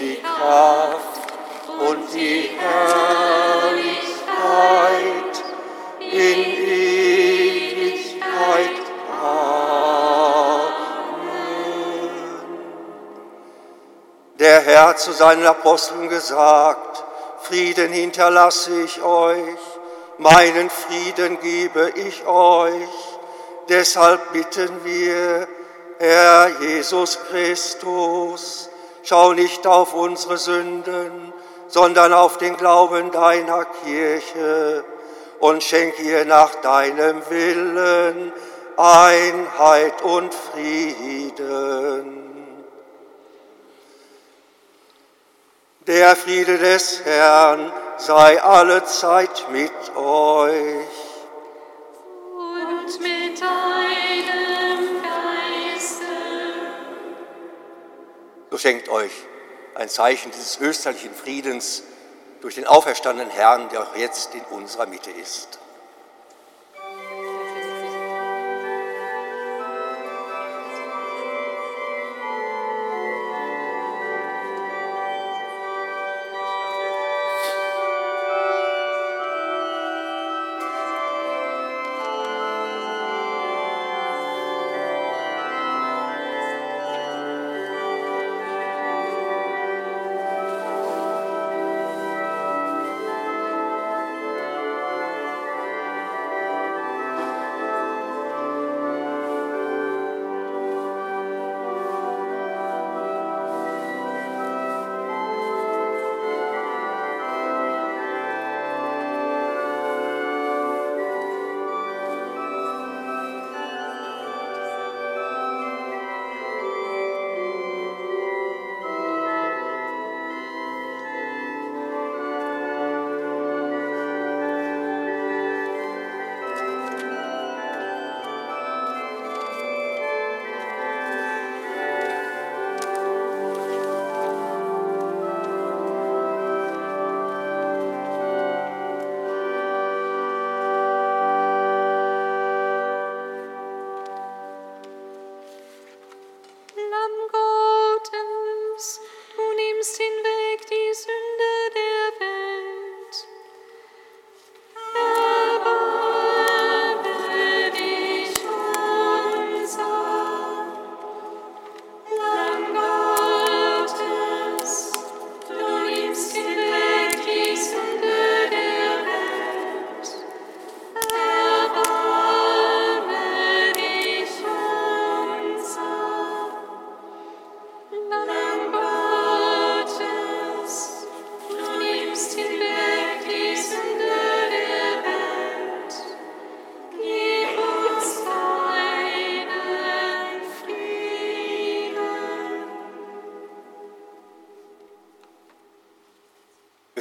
die 0.00 0.20
Kraft 0.22 1.18
und 1.78 2.12
die 2.14 2.50
Herrlichkeit 2.58 3.84
in 6.00 6.44
Ewigkeit. 6.68 8.20
Amen. 9.22 9.58
Der 14.38 14.60
Herr 14.60 14.96
zu 14.96 15.12
seinen 15.12 15.46
Aposteln 15.46 16.08
gesagt, 16.08 17.04
Frieden 17.42 17.92
hinterlasse 17.92 18.82
ich 18.82 19.02
euch, 19.02 19.58
meinen 20.18 20.70
Frieden 20.70 21.40
gebe 21.40 21.90
ich 21.94 22.26
euch. 22.26 22.88
Deshalb 23.68 24.32
bitten 24.32 24.84
wir, 24.84 25.48
Herr 25.98 26.48
Jesus 26.60 27.18
Christus, 27.28 28.70
Schau 29.08 29.32
nicht 29.32 29.66
auf 29.66 29.94
unsere 29.94 30.36
Sünden, 30.36 31.32
sondern 31.68 32.12
auf 32.12 32.36
den 32.36 32.58
Glauben 32.58 33.10
deiner 33.10 33.64
Kirche 33.64 34.84
und 35.40 35.62
schenk 35.62 35.98
ihr 36.00 36.26
nach 36.26 36.56
deinem 36.56 37.22
Willen 37.30 38.34
Einheit 38.76 40.02
und 40.02 40.34
Frieden. 40.34 42.18
Der 45.86 46.14
Friede 46.14 46.58
des 46.58 47.02
Herrn 47.06 47.72
sei 47.96 48.42
alle 48.42 48.84
Zeit 48.84 49.46
mit 49.50 49.72
euch. 49.96 51.07
Schenkt 58.58 58.88
euch 58.88 59.12
ein 59.76 59.88
Zeichen 59.88 60.32
dieses 60.32 60.58
österlichen 60.58 61.14
Friedens 61.14 61.84
durch 62.40 62.56
den 62.56 62.66
auferstandenen 62.66 63.30
Herrn, 63.30 63.68
der 63.68 63.82
auch 63.82 63.94
jetzt 63.96 64.34
in 64.34 64.42
unserer 64.50 64.86
Mitte 64.86 65.12
ist. 65.12 65.60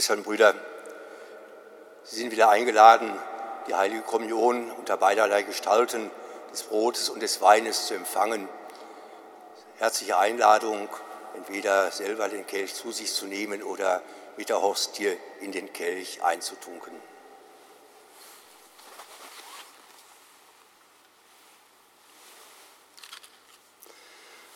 Schwestern 0.07 0.19
und 0.19 0.23
Brüder, 0.23 0.55
Sie 2.05 2.15
sind 2.15 2.31
wieder 2.31 2.47
eingeladen, 2.47 3.11
die 3.67 3.75
Heilige 3.75 4.03
Kommunion 4.03 4.71
unter 4.71 4.95
beiderlei 4.95 5.43
Gestalten 5.43 6.09
des 6.49 6.63
Brotes 6.63 7.09
und 7.09 7.21
des 7.21 7.41
Weines 7.41 7.87
zu 7.87 7.93
empfangen. 7.93 8.47
Herzliche 9.79 10.17
Einladung, 10.17 10.87
entweder 11.35 11.91
selber 11.91 12.29
den 12.29 12.47
Kelch 12.47 12.73
zu 12.73 12.93
sich 12.93 13.11
zu 13.11 13.25
nehmen 13.25 13.61
oder 13.61 14.01
mit 14.37 14.47
der 14.47 14.61
Hostie 14.61 15.17
in 15.41 15.51
den 15.51 15.73
Kelch 15.73 16.23
einzutunken. 16.23 16.93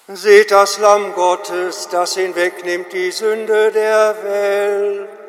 Seht 0.08 0.52
das 0.52 0.78
Lamm 0.78 1.14
Gottes, 1.14 1.90
das 1.90 2.14
hinwegnimmt 2.14 2.94
die 2.94 3.12
Sünde 3.12 3.74
der 3.74 4.24
Welt. 4.24 5.21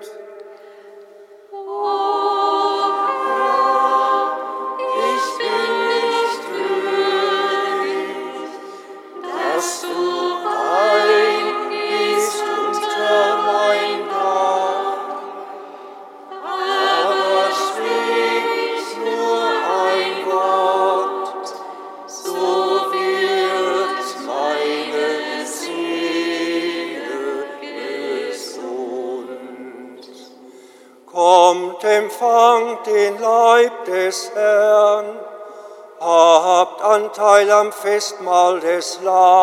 Festmahl 38.02 38.58
des 38.58 38.98
Lammes. 39.04 39.41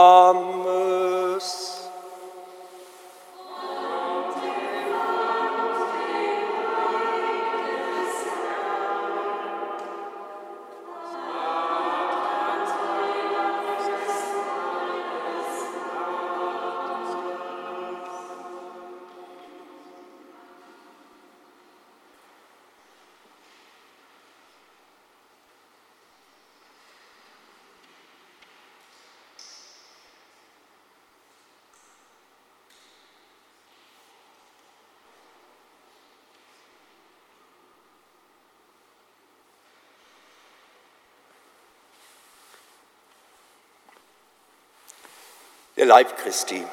Leib 45.90 46.16
Christi. 46.18 46.64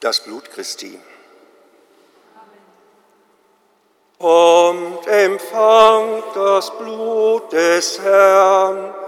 das 0.00 0.20
Blut 0.24 0.50
Christi. 0.50 0.98
Amen. 4.20 4.98
Empfangt 5.06 6.34
das 6.34 6.76
Blut 6.78 7.52
des 7.52 8.00
Herrn, 8.00 9.01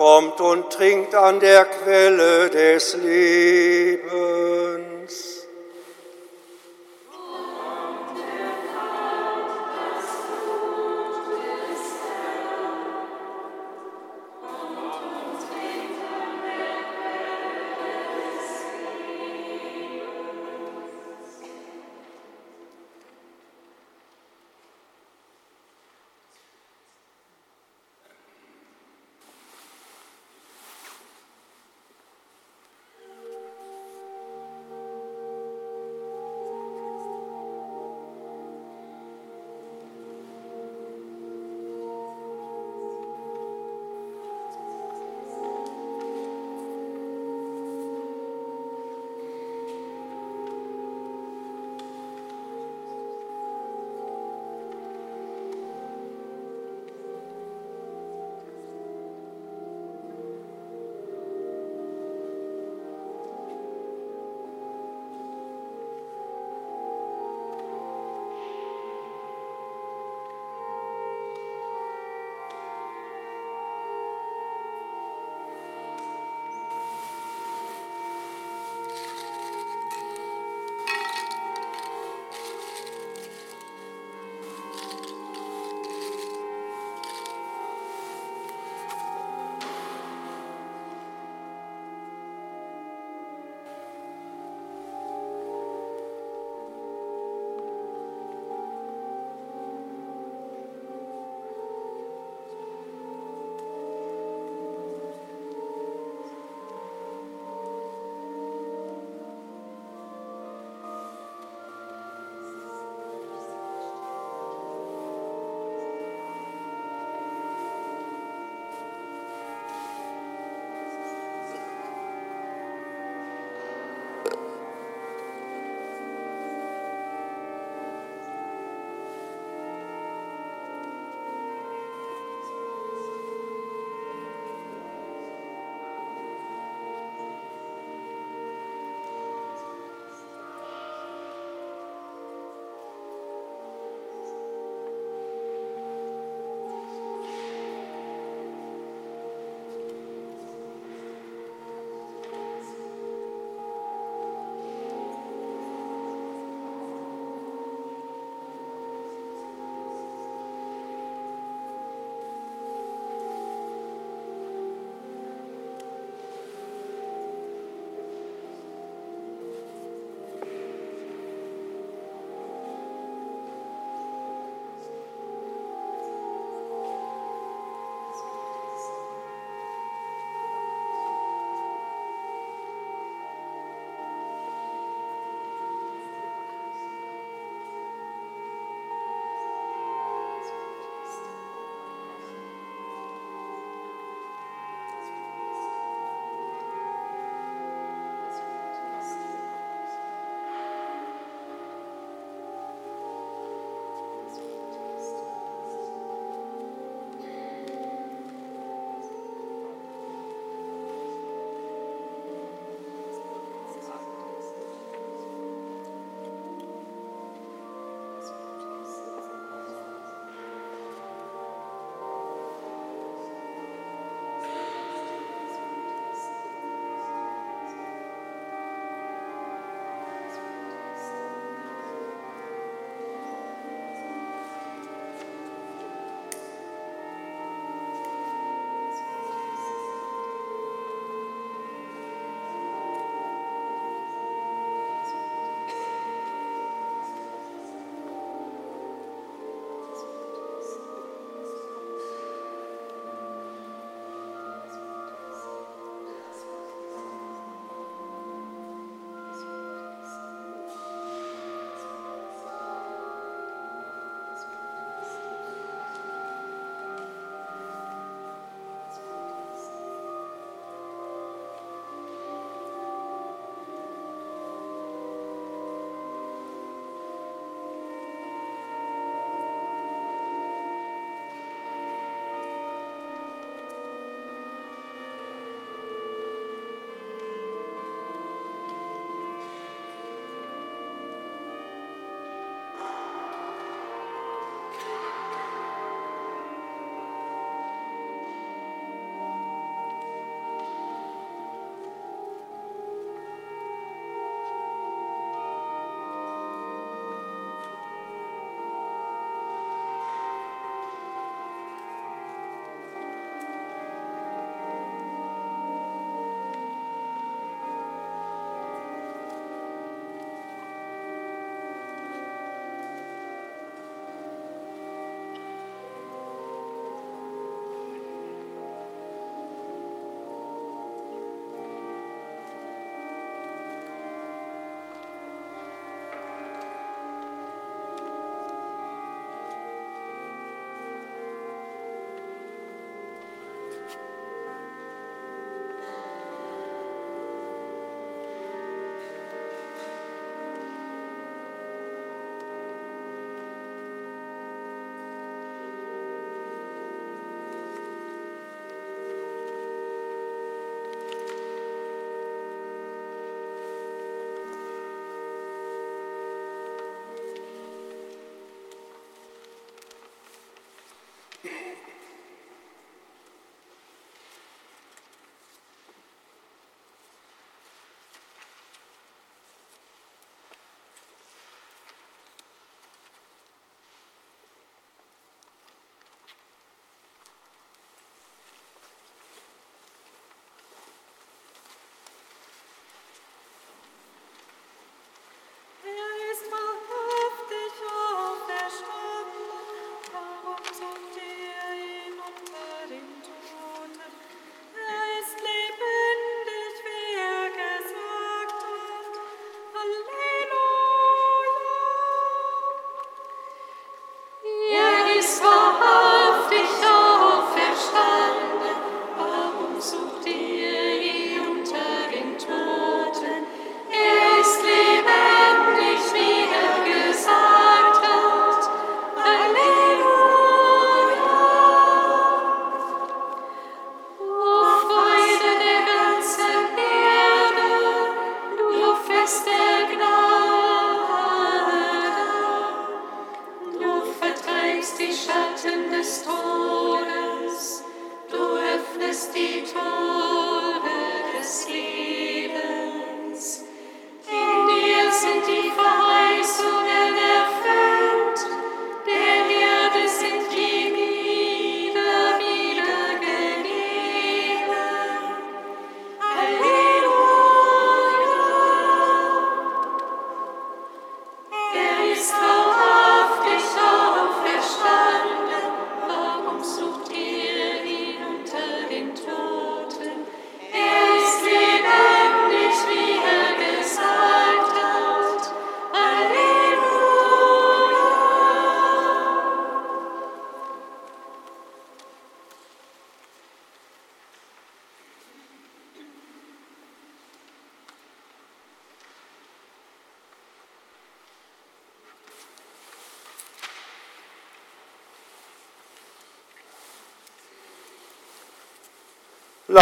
Kommt 0.00 0.40
und 0.40 0.70
trinkt 0.70 1.14
an 1.14 1.40
der 1.40 1.66
Quelle 1.66 2.48
des 2.48 2.96
Lebens. 3.04 4.59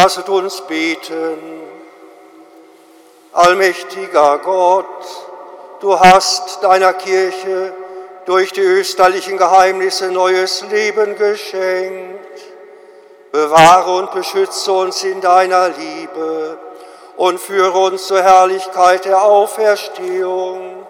Lasset 0.01 0.29
uns 0.29 0.61
beten. 0.61 1.39
Allmächtiger 3.33 4.39
Gott, 4.39 4.87
du 5.81 5.99
hast 5.99 6.63
deiner 6.63 6.93
Kirche 6.93 7.73
durch 8.25 8.53
die 8.53 8.61
österlichen 8.61 9.39
Geheimnisse 9.39 10.13
neues 10.13 10.63
Leben 10.71 11.17
geschenkt. 11.17 12.41
Bewahre 13.33 13.97
und 13.97 14.13
beschütze 14.13 14.73
uns 14.73 15.03
in 15.03 15.21
deiner 15.21 15.71
Liebe 15.71 16.59
und 17.17 17.41
führe 17.41 17.79
uns 17.79 18.07
zur 18.07 18.23
Herrlichkeit 18.23 19.05
der 19.05 19.25
Auferstehung. 19.25 20.87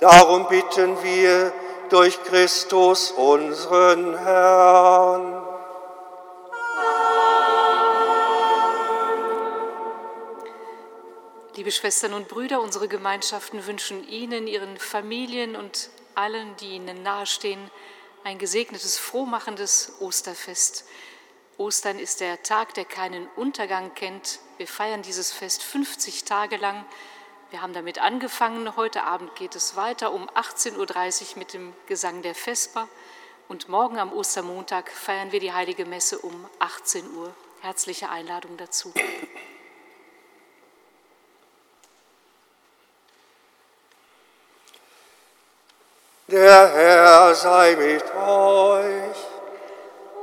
Darum 0.00 0.48
bitten 0.48 0.96
wir 1.02 1.52
durch 1.90 2.18
Christus 2.24 3.10
unseren 3.10 4.16
Herrn. 4.16 5.31
Liebe 11.62 11.70
Schwestern 11.70 12.12
und 12.14 12.26
Brüder, 12.26 12.60
unsere 12.60 12.88
Gemeinschaften 12.88 13.64
wünschen 13.68 14.08
Ihnen, 14.08 14.48
Ihren 14.48 14.78
Familien 14.78 15.54
und 15.54 15.90
allen, 16.16 16.56
die 16.56 16.70
Ihnen 16.70 17.04
nahestehen, 17.04 17.70
ein 18.24 18.38
gesegnetes, 18.38 18.98
frohmachendes 18.98 19.92
Osterfest. 20.00 20.84
Ostern 21.58 22.00
ist 22.00 22.18
der 22.18 22.42
Tag, 22.42 22.74
der 22.74 22.84
keinen 22.84 23.28
Untergang 23.36 23.94
kennt. 23.94 24.40
Wir 24.56 24.66
feiern 24.66 25.02
dieses 25.02 25.30
Fest 25.30 25.62
50 25.62 26.24
Tage 26.24 26.56
lang. 26.56 26.84
Wir 27.50 27.62
haben 27.62 27.74
damit 27.74 28.00
angefangen. 28.00 28.74
Heute 28.74 29.04
Abend 29.04 29.32
geht 29.36 29.54
es 29.54 29.76
weiter 29.76 30.12
um 30.12 30.28
18.30 30.30 30.74
Uhr 31.34 31.38
mit 31.38 31.52
dem 31.52 31.72
Gesang 31.86 32.22
der 32.22 32.34
Vesper. 32.34 32.88
Und 33.46 33.68
morgen 33.68 34.00
am 34.00 34.12
Ostermontag 34.12 34.90
feiern 34.90 35.30
wir 35.30 35.38
die 35.38 35.52
Heilige 35.52 35.86
Messe 35.86 36.18
um 36.18 36.44
18 36.58 37.14
Uhr. 37.14 37.32
Herzliche 37.60 38.10
Einladung 38.10 38.56
dazu. 38.56 38.92
Der 46.32 46.66
Herr 46.72 47.34
sei 47.34 47.76
mit 47.76 48.04
euch. 48.04 49.18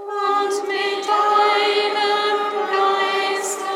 Und 0.02 0.68
mit 0.68 1.06
deinem 1.08 2.42
Geiste. 3.30 3.70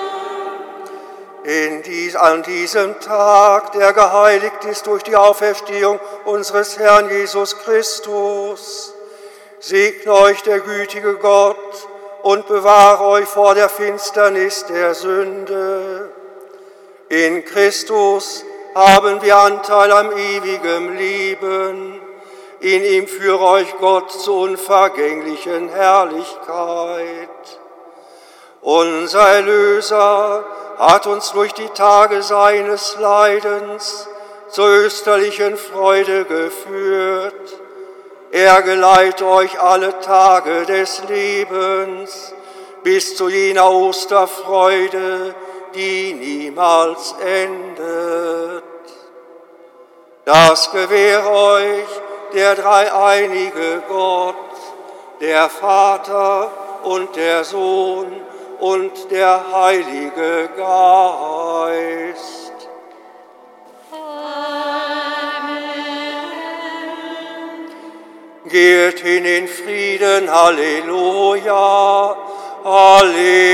In 1.44 1.84
dies, 1.84 2.16
an 2.16 2.42
diesem 2.42 3.00
Tag, 3.02 3.74
der 3.74 3.94
geheiligt 3.94 4.66
ist 4.66 4.88
durch 4.88 5.04
die 5.04 5.16
Auferstehung 5.16 6.00
unseres 6.26 6.80
Herrn 6.80 7.08
Jesus 7.12 7.56
Christus, 7.60 8.96
segne 9.60 10.12
euch 10.14 10.42
der 10.42 10.62
gütige 10.62 11.14
Gott 11.18 11.88
und 12.24 12.48
bewahre 12.48 13.04
euch 13.04 13.28
vor 13.28 13.54
der 13.54 13.70
Finsternis 13.70 14.66
der 14.66 14.96
Sünde. 14.96 16.10
In 17.10 17.46
Christus 17.46 18.44
haben 18.74 19.22
wir 19.22 19.38
Anteil 19.38 19.92
am 19.92 20.18
ewigen 20.18 20.98
Leben 20.98 22.13
in 22.64 22.82
ihm 22.86 23.08
führe 23.08 23.44
euch 23.44 23.78
Gott 23.78 24.10
zur 24.10 24.38
unvergänglichen 24.38 25.68
Herrlichkeit. 25.68 27.30
Unser 28.62 29.20
Erlöser 29.20 30.46
hat 30.78 31.06
uns 31.06 31.34
durch 31.34 31.54
die 31.54 31.68
Tage 31.68 32.24
seines 32.24 32.96
Leidens 32.98 34.08
zur 34.48 34.70
österlichen 34.70 35.58
Freude 35.58 36.24
geführt. 36.24 37.34
Er 38.32 38.62
geleite 38.62 39.26
euch 39.28 39.62
alle 39.62 40.00
Tage 40.00 40.66
des 40.66 41.04
Lebens 41.10 42.34
bis 42.82 43.18
zu 43.18 43.28
jener 43.28 43.70
Osterfreude, 43.70 45.36
die 45.76 46.14
niemals 46.14 47.14
endet. 47.20 48.64
Das 50.24 50.72
gewähre 50.72 51.30
euch 51.30 51.88
der 52.34 52.56
dreieinige 52.56 53.84
Gott, 53.88 54.36
der 55.22 55.50
Vater 55.50 56.52
und 56.84 57.16
der 57.16 57.44
Sohn 57.44 58.08
und 58.60 59.12
der 59.12 59.52
Heilige 59.52 60.50
Geist. 60.58 62.54
Geht 68.46 69.00
hin 69.00 69.26
in 69.26 69.48
Frieden, 69.48 70.30
Halleluja, 70.32 72.16
Halleluja. 72.64 73.54